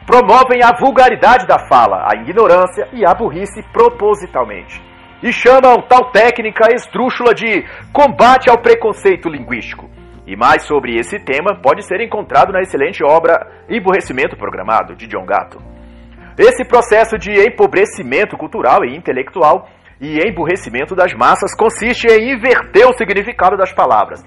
promovem 0.06 0.64
a 0.64 0.72
vulgaridade 0.80 1.46
da 1.46 1.60
fala, 1.68 2.08
a 2.10 2.16
ignorância 2.16 2.88
e 2.94 3.06
a 3.06 3.14
burrice 3.14 3.62
propositalmente. 3.74 4.82
E 5.22 5.34
chamam 5.34 5.82
tal 5.82 6.12
técnica 6.12 6.74
esdrúxula 6.74 7.34
de 7.34 7.66
combate 7.92 8.50
ao 8.50 8.58
preconceito 8.58 9.28
linguístico. 9.28 9.99
E 10.30 10.36
mais 10.36 10.68
sobre 10.68 10.96
esse 10.96 11.18
tema 11.18 11.60
pode 11.60 11.84
ser 11.88 12.00
encontrado 12.02 12.54
na 12.54 12.62
excelente 12.62 13.04
obra 13.04 13.66
Emburrecimento 13.68 14.38
Programado, 14.38 14.96
de 14.96 15.08
John 15.08 15.26
Gatto. 15.26 15.58
Esse 16.38 16.64
processo 16.64 17.18
de 17.18 17.32
empobrecimento 17.32 18.38
cultural 18.38 18.86
e 18.86 18.96
intelectual 18.96 19.68
e 20.00 20.20
emburrecimento 20.20 20.94
das 20.94 21.16
massas 21.16 21.56
consiste 21.56 22.06
em 22.06 22.34
inverter 22.34 22.88
o 22.88 22.94
significado 22.94 23.58
das 23.58 23.74
palavras. 23.74 24.24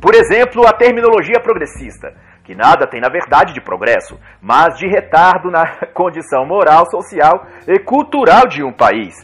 Por 0.00 0.16
exemplo, 0.16 0.66
a 0.66 0.72
terminologia 0.72 1.40
progressista, 1.40 2.12
que 2.42 2.52
nada 2.52 2.88
tem 2.88 3.00
na 3.00 3.08
verdade 3.08 3.54
de 3.54 3.60
progresso, 3.60 4.18
mas 4.42 4.76
de 4.76 4.88
retardo 4.88 5.52
na 5.52 5.64
condição 5.94 6.44
moral, 6.44 6.84
social 6.90 7.46
e 7.68 7.78
cultural 7.78 8.48
de 8.48 8.64
um 8.64 8.72
país. 8.72 9.14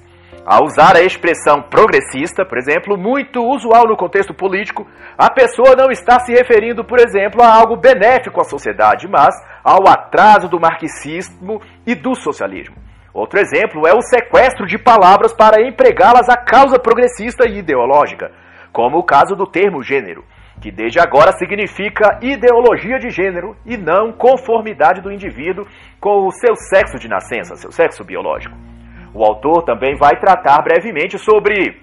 Ao 0.45 0.65
usar 0.65 0.97
a 0.97 1.03
expressão 1.03 1.63
progressista, 1.63 2.45
por 2.45 2.57
exemplo, 2.57 2.97
muito 2.97 3.43
usual 3.43 3.87
no 3.87 3.97
contexto 3.97 4.33
político, 4.33 4.87
a 5.17 5.31
pessoa 5.31 5.77
não 5.77 5.91
está 5.91 6.19
se 6.21 6.33
referindo, 6.33 6.85
por 6.85 6.99
exemplo, 6.99 7.43
a 7.43 7.53
algo 7.53 7.77
benéfico 7.77 8.41
à 8.41 8.45
sociedade, 8.45 9.07
mas 9.07 9.35
ao 9.63 9.87
atraso 9.87 10.49
do 10.49 10.59
marxismo 10.59 11.61
e 11.87 11.95
do 11.95 12.15
socialismo. 12.15 12.77
Outro 13.13 13.39
exemplo 13.41 13.87
é 13.87 13.93
o 13.93 14.01
sequestro 14.01 14.67
de 14.67 14.79
palavras 14.79 15.33
para 15.33 15.63
empregá-las 15.63 16.29
à 16.29 16.37
causa 16.37 16.79
progressista 16.79 17.49
e 17.49 17.59
ideológica, 17.59 18.31
como 18.73 18.99
o 18.99 19.05
caso 19.05 19.35
do 19.35 19.47
termo 19.47 19.83
gênero, 19.83 20.25
que 20.61 20.71
desde 20.71 21.01
agora 21.01 21.33
significa 21.33 22.19
ideologia 22.23 22.99
de 22.99 23.11
gênero 23.11 23.57
e 23.67 23.77
não 23.77 24.13
conformidade 24.13 25.01
do 25.01 25.13
indivíduo 25.13 25.67
com 26.01 26.27
o 26.27 26.31
seu 26.31 26.55
sexo 26.55 26.99
de 26.99 27.09
nascença, 27.09 27.57
seu 27.57 27.73
sexo 27.73 28.05
biológico. 28.05 28.57
O 29.13 29.25
autor 29.25 29.63
também 29.65 29.97
vai 29.97 30.19
tratar 30.19 30.63
brevemente 30.63 31.19
sobre 31.19 31.81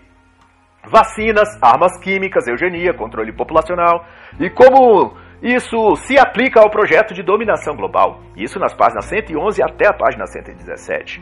vacinas, 0.89 1.49
armas 1.61 1.97
químicas, 1.99 2.47
eugenia, 2.47 2.93
controle 2.93 3.33
populacional 3.33 4.05
e 4.39 4.49
como 4.49 5.13
isso 5.41 5.95
se 5.97 6.17
aplica 6.17 6.61
ao 6.61 6.69
projeto 6.69 7.13
de 7.13 7.21
dominação 7.21 7.75
global. 7.75 8.21
Isso 8.35 8.57
nas 8.57 8.73
páginas 8.73 9.05
111 9.05 9.61
até 9.61 9.87
a 9.87 9.93
página 9.93 10.25
117. 10.25 11.21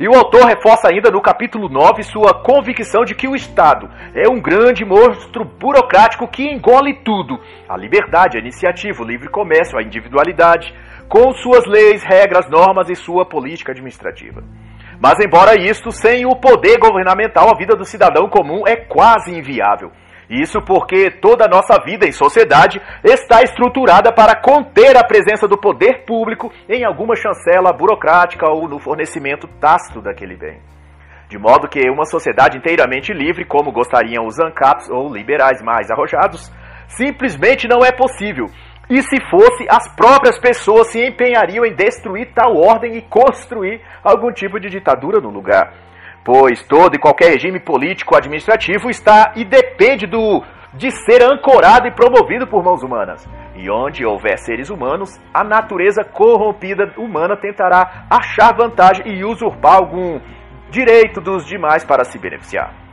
E 0.00 0.08
o 0.08 0.14
autor 0.14 0.46
reforça 0.46 0.88
ainda 0.88 1.08
no 1.08 1.22
capítulo 1.22 1.68
9 1.68 2.02
sua 2.02 2.42
convicção 2.42 3.04
de 3.04 3.14
que 3.14 3.28
o 3.28 3.36
Estado 3.36 3.88
é 4.12 4.28
um 4.28 4.40
grande 4.40 4.84
monstro 4.84 5.44
burocrático 5.44 6.26
que 6.26 6.42
engole 6.42 6.94
tudo: 7.04 7.38
a 7.68 7.76
liberdade, 7.76 8.36
a 8.36 8.40
iniciativa, 8.40 9.00
o 9.00 9.06
livre 9.06 9.28
comércio, 9.28 9.78
a 9.78 9.82
individualidade, 9.82 10.74
com 11.08 11.32
suas 11.34 11.64
leis, 11.66 12.02
regras, 12.02 12.50
normas 12.50 12.90
e 12.90 12.96
sua 12.96 13.24
política 13.24 13.70
administrativa. 13.70 14.42
Mas, 15.00 15.18
embora 15.24 15.60
isto, 15.60 15.90
sem 15.90 16.26
o 16.26 16.36
poder 16.36 16.78
governamental, 16.78 17.50
a 17.50 17.56
vida 17.56 17.76
do 17.76 17.84
cidadão 17.84 18.28
comum 18.28 18.62
é 18.66 18.76
quase 18.76 19.32
inviável. 19.32 19.90
Isso 20.28 20.60
porque 20.62 21.10
toda 21.10 21.44
a 21.44 21.48
nossa 21.48 21.78
vida 21.84 22.06
em 22.06 22.12
sociedade 22.12 22.80
está 23.02 23.42
estruturada 23.42 24.12
para 24.12 24.34
conter 24.34 24.96
a 24.96 25.04
presença 25.04 25.46
do 25.46 25.58
poder 25.58 26.04
público 26.06 26.50
em 26.68 26.84
alguma 26.84 27.14
chancela 27.14 27.72
burocrática 27.72 28.50
ou 28.50 28.68
no 28.68 28.78
fornecimento 28.78 29.46
tácito 29.60 30.00
daquele 30.00 30.36
bem. 30.36 30.60
De 31.28 31.38
modo 31.38 31.68
que 31.68 31.90
uma 31.90 32.04
sociedade 32.04 32.56
inteiramente 32.56 33.12
livre, 33.12 33.44
como 33.44 33.72
gostariam 33.72 34.26
os 34.26 34.38
ANCAPs 34.38 34.88
ou 34.88 35.12
liberais 35.12 35.60
mais 35.62 35.90
arrojados, 35.90 36.50
simplesmente 36.88 37.66
não 37.68 37.84
é 37.84 37.90
possível, 37.90 38.46
e 38.88 39.02
se 39.02 39.16
fosse, 39.30 39.66
as 39.68 39.88
próprias 39.94 40.38
pessoas 40.38 40.88
se 40.88 41.02
empenhariam 41.02 41.64
em 41.64 41.74
destruir 41.74 42.32
tal 42.34 42.56
ordem 42.56 42.96
e 42.96 43.02
construir 43.02 43.80
algum 44.02 44.32
tipo 44.32 44.60
de 44.60 44.68
ditadura 44.68 45.20
no 45.20 45.30
lugar. 45.30 45.72
Pois 46.24 46.62
todo 46.66 46.94
e 46.94 46.98
qualquer 46.98 47.30
regime 47.30 47.60
político 47.60 48.16
administrativo 48.16 48.88
está 48.90 49.32
e 49.36 49.44
depende 49.44 50.06
do 50.06 50.42
de 50.74 50.90
ser 50.90 51.22
ancorado 51.22 51.86
e 51.86 51.92
promovido 51.92 52.46
por 52.46 52.62
mãos 52.62 52.82
humanas. 52.82 53.24
E 53.54 53.70
onde 53.70 54.04
houver 54.04 54.36
seres 54.38 54.70
humanos, 54.70 55.20
a 55.32 55.44
natureza 55.44 56.02
corrompida 56.04 56.92
humana 56.96 57.36
tentará 57.36 58.06
achar 58.10 58.56
vantagem 58.56 59.06
e 59.06 59.24
usurpar 59.24 59.76
algum 59.76 60.20
direito 60.70 61.20
dos 61.20 61.46
demais 61.46 61.84
para 61.84 62.04
se 62.04 62.18
beneficiar. 62.18 62.83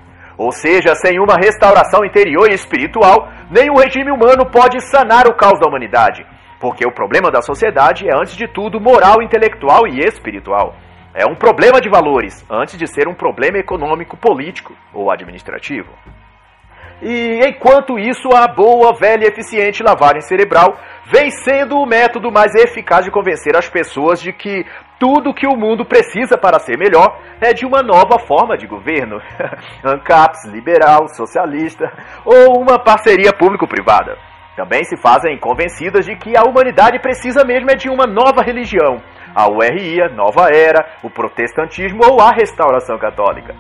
Ou 0.42 0.52
seja, 0.52 0.96
sem 0.96 1.20
uma 1.20 1.36
restauração 1.36 2.04
interior 2.04 2.50
e 2.50 2.56
espiritual, 2.56 3.30
nenhum 3.52 3.76
regime 3.76 4.12
humano 4.12 4.44
pode 4.50 4.80
sanar 4.90 5.28
o 5.28 5.36
caos 5.36 5.60
da 5.60 5.68
humanidade. 5.68 6.26
Porque 6.60 6.84
o 6.84 6.92
problema 6.92 7.30
da 7.30 7.44
sociedade 7.44 8.10
é, 8.10 8.16
antes 8.20 8.36
de 8.36 8.48
tudo, 8.48 8.82
moral, 8.82 9.22
intelectual 9.22 9.88
e 9.88 10.00
espiritual. 10.00 10.74
É 11.14 11.28
um 11.28 11.36
problema 11.36 11.80
de 11.80 11.90
valores, 11.90 12.44
antes 12.50 12.76
de 12.76 12.88
ser 12.88 13.08
um 13.08 13.14
problema 13.14 13.60
econômico, 13.60 14.18
político 14.18 14.74
ou 14.92 15.12
administrativo. 15.12 15.92
E 17.04 17.40
enquanto 17.46 18.00
isso, 18.00 18.28
a 18.36 18.48
boa, 18.48 18.94
velha 18.94 19.26
e 19.26 19.28
eficiente 19.28 19.84
lavagem 19.84 20.22
cerebral 20.22 20.76
vem 21.06 21.30
sendo 21.30 21.78
o 21.78 21.86
método 21.86 22.32
mais 22.32 22.56
eficaz 22.56 23.06
de 23.06 23.12
convencer 23.12 23.56
as 23.56 23.70
pessoas 23.70 24.20
de 24.20 24.34
que 24.34 24.66
tudo 25.02 25.34
que 25.34 25.48
o 25.48 25.58
mundo 25.58 25.84
precisa 25.84 26.38
para 26.38 26.60
ser 26.60 26.78
melhor 26.78 27.20
é 27.42 27.52
de 27.54 27.66
uma 27.66 27.82
nova 27.82 28.20
forma 28.20 28.56
de 28.56 28.68
governo, 28.68 29.20
ANCAPs, 29.84 30.46
liberal, 30.46 31.08
socialista 31.08 31.92
ou 32.24 32.62
uma 32.62 32.78
parceria 32.78 33.34
público-privada. 33.34 34.16
Também 34.56 34.84
se 34.84 34.96
fazem 35.02 35.40
convencidas 35.40 36.06
de 36.06 36.16
que 36.16 36.38
a 36.38 36.44
humanidade 36.44 37.00
precisa 37.00 37.44
mesmo 37.44 37.72
é 37.72 37.76
de 37.76 37.90
uma 37.90 38.06
nova 38.06 38.44
religião, 38.44 39.02
a 39.34 39.50
URI, 39.50 40.04
a 40.04 40.10
Nova 40.10 40.50
Era, 40.54 40.86
o 41.02 41.10
protestantismo 41.10 42.02
ou 42.08 42.22
a 42.22 42.30
restauração 42.32 43.00
católica. 43.00 43.56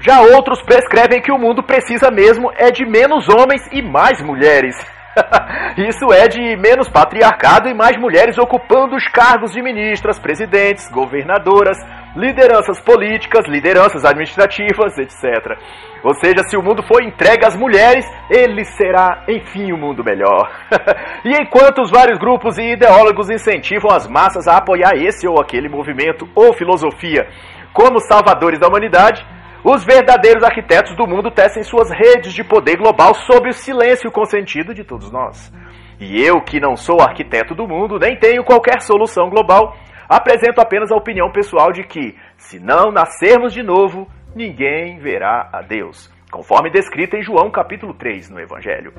Já 0.00 0.20
outros 0.20 0.60
prescrevem 0.60 1.22
que 1.22 1.32
o 1.32 1.38
mundo 1.38 1.62
precisa 1.62 2.10
mesmo 2.10 2.52
é 2.54 2.70
de 2.70 2.84
menos 2.84 3.30
homens 3.30 3.66
e 3.72 3.80
mais 3.80 4.20
mulheres. 4.20 4.76
Isso 5.76 6.12
é 6.12 6.28
de 6.28 6.56
menos 6.56 6.88
patriarcado 6.88 7.68
e 7.68 7.74
mais 7.74 7.96
mulheres 7.96 8.38
ocupando 8.38 8.96
os 8.96 9.06
cargos 9.08 9.52
de 9.52 9.62
ministras, 9.62 10.18
presidentes, 10.18 10.88
governadoras, 10.90 11.78
lideranças 12.14 12.80
políticas, 12.80 13.46
lideranças 13.46 14.04
administrativas, 14.04 14.96
etc. 14.98 15.58
Ou 16.02 16.14
seja, 16.14 16.42
se 16.48 16.56
o 16.56 16.62
mundo 16.62 16.82
for 16.82 17.02
entregue 17.02 17.44
às 17.44 17.56
mulheres, 17.56 18.06
ele 18.30 18.64
será, 18.64 19.24
enfim, 19.28 19.72
o 19.72 19.76
um 19.76 19.78
mundo 19.78 20.04
melhor. 20.04 20.50
e 21.24 21.30
enquanto 21.40 21.82
os 21.82 21.90
vários 21.90 22.18
grupos 22.18 22.58
e 22.58 22.72
ideólogos 22.72 23.28
incentivam 23.28 23.90
as 23.90 24.06
massas 24.06 24.46
a 24.46 24.56
apoiar 24.56 24.94
esse 24.94 25.26
ou 25.26 25.40
aquele 25.40 25.68
movimento 25.68 26.28
ou 26.34 26.54
filosofia 26.54 27.28
como 27.72 28.00
salvadores 28.00 28.58
da 28.58 28.68
humanidade, 28.68 29.26
os 29.68 29.84
verdadeiros 29.84 30.44
arquitetos 30.44 30.94
do 30.94 31.08
mundo 31.08 31.28
tecem 31.28 31.64
suas 31.64 31.90
redes 31.90 32.32
de 32.32 32.44
poder 32.44 32.76
global 32.76 33.12
sob 33.14 33.48
o 33.48 33.52
silêncio 33.52 34.12
consentido 34.12 34.72
de 34.72 34.84
todos 34.84 35.10
nós. 35.10 35.52
E 35.98 36.22
eu, 36.22 36.40
que 36.40 36.60
não 36.60 36.76
sou 36.76 37.00
arquiteto 37.00 37.52
do 37.52 37.66
mundo, 37.66 37.98
nem 37.98 38.16
tenho 38.16 38.44
qualquer 38.44 38.80
solução 38.80 39.28
global, 39.28 39.76
apresento 40.08 40.60
apenas 40.60 40.92
a 40.92 40.96
opinião 40.96 41.32
pessoal 41.32 41.72
de 41.72 41.82
que, 41.82 42.14
se 42.36 42.60
não 42.60 42.92
nascermos 42.92 43.52
de 43.52 43.60
novo, 43.60 44.06
ninguém 44.36 45.00
verá 45.00 45.50
a 45.52 45.62
Deus, 45.62 46.08
conforme 46.30 46.70
descrito 46.70 47.16
em 47.16 47.22
João 47.22 47.50
capítulo 47.50 47.92
3 47.92 48.30
no 48.30 48.38
Evangelho. 48.38 48.92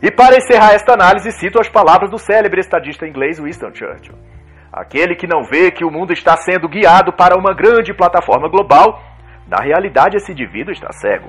E 0.00 0.12
para 0.12 0.36
encerrar 0.36 0.74
esta 0.74 0.92
análise, 0.92 1.32
cito 1.32 1.60
as 1.60 1.68
palavras 1.68 2.08
do 2.08 2.18
célebre 2.18 2.60
estadista 2.60 3.04
inglês 3.04 3.40
Winston 3.40 3.74
Churchill. 3.74 4.14
Aquele 4.72 5.16
que 5.16 5.26
não 5.26 5.42
vê 5.42 5.72
que 5.72 5.84
o 5.84 5.90
mundo 5.90 6.12
está 6.12 6.36
sendo 6.36 6.68
guiado 6.68 7.12
para 7.12 7.36
uma 7.36 7.52
grande 7.52 7.92
plataforma 7.92 8.48
global 8.48 9.13
na 9.46 9.58
realidade, 9.62 10.16
esse 10.16 10.32
indivíduo 10.32 10.72
está 10.72 10.92
cego. 10.92 11.28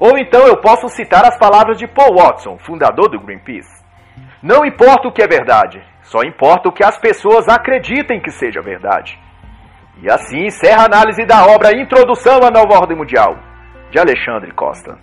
Ou 0.00 0.18
então 0.18 0.46
eu 0.46 0.56
posso 0.56 0.88
citar 0.88 1.24
as 1.24 1.38
palavras 1.38 1.78
de 1.78 1.86
Paul 1.86 2.16
Watson, 2.16 2.58
fundador 2.58 3.08
do 3.08 3.20
Greenpeace. 3.20 3.82
Não 4.42 4.64
importa 4.64 5.08
o 5.08 5.12
que 5.12 5.22
é 5.22 5.28
verdade, 5.28 5.82
só 6.02 6.22
importa 6.22 6.68
o 6.68 6.72
que 6.72 6.84
as 6.84 6.98
pessoas 6.98 7.48
acreditem 7.48 8.20
que 8.20 8.30
seja 8.30 8.60
verdade. 8.60 9.18
E 10.02 10.10
assim 10.10 10.46
encerra 10.46 10.82
a 10.82 10.86
análise 10.86 11.24
da 11.24 11.46
obra 11.46 11.76
Introdução 11.80 12.40
à 12.42 12.50
Nova 12.50 12.80
Ordem 12.80 12.96
Mundial, 12.96 13.38
de 13.90 13.98
Alexandre 14.00 14.50
Costa. 14.52 14.98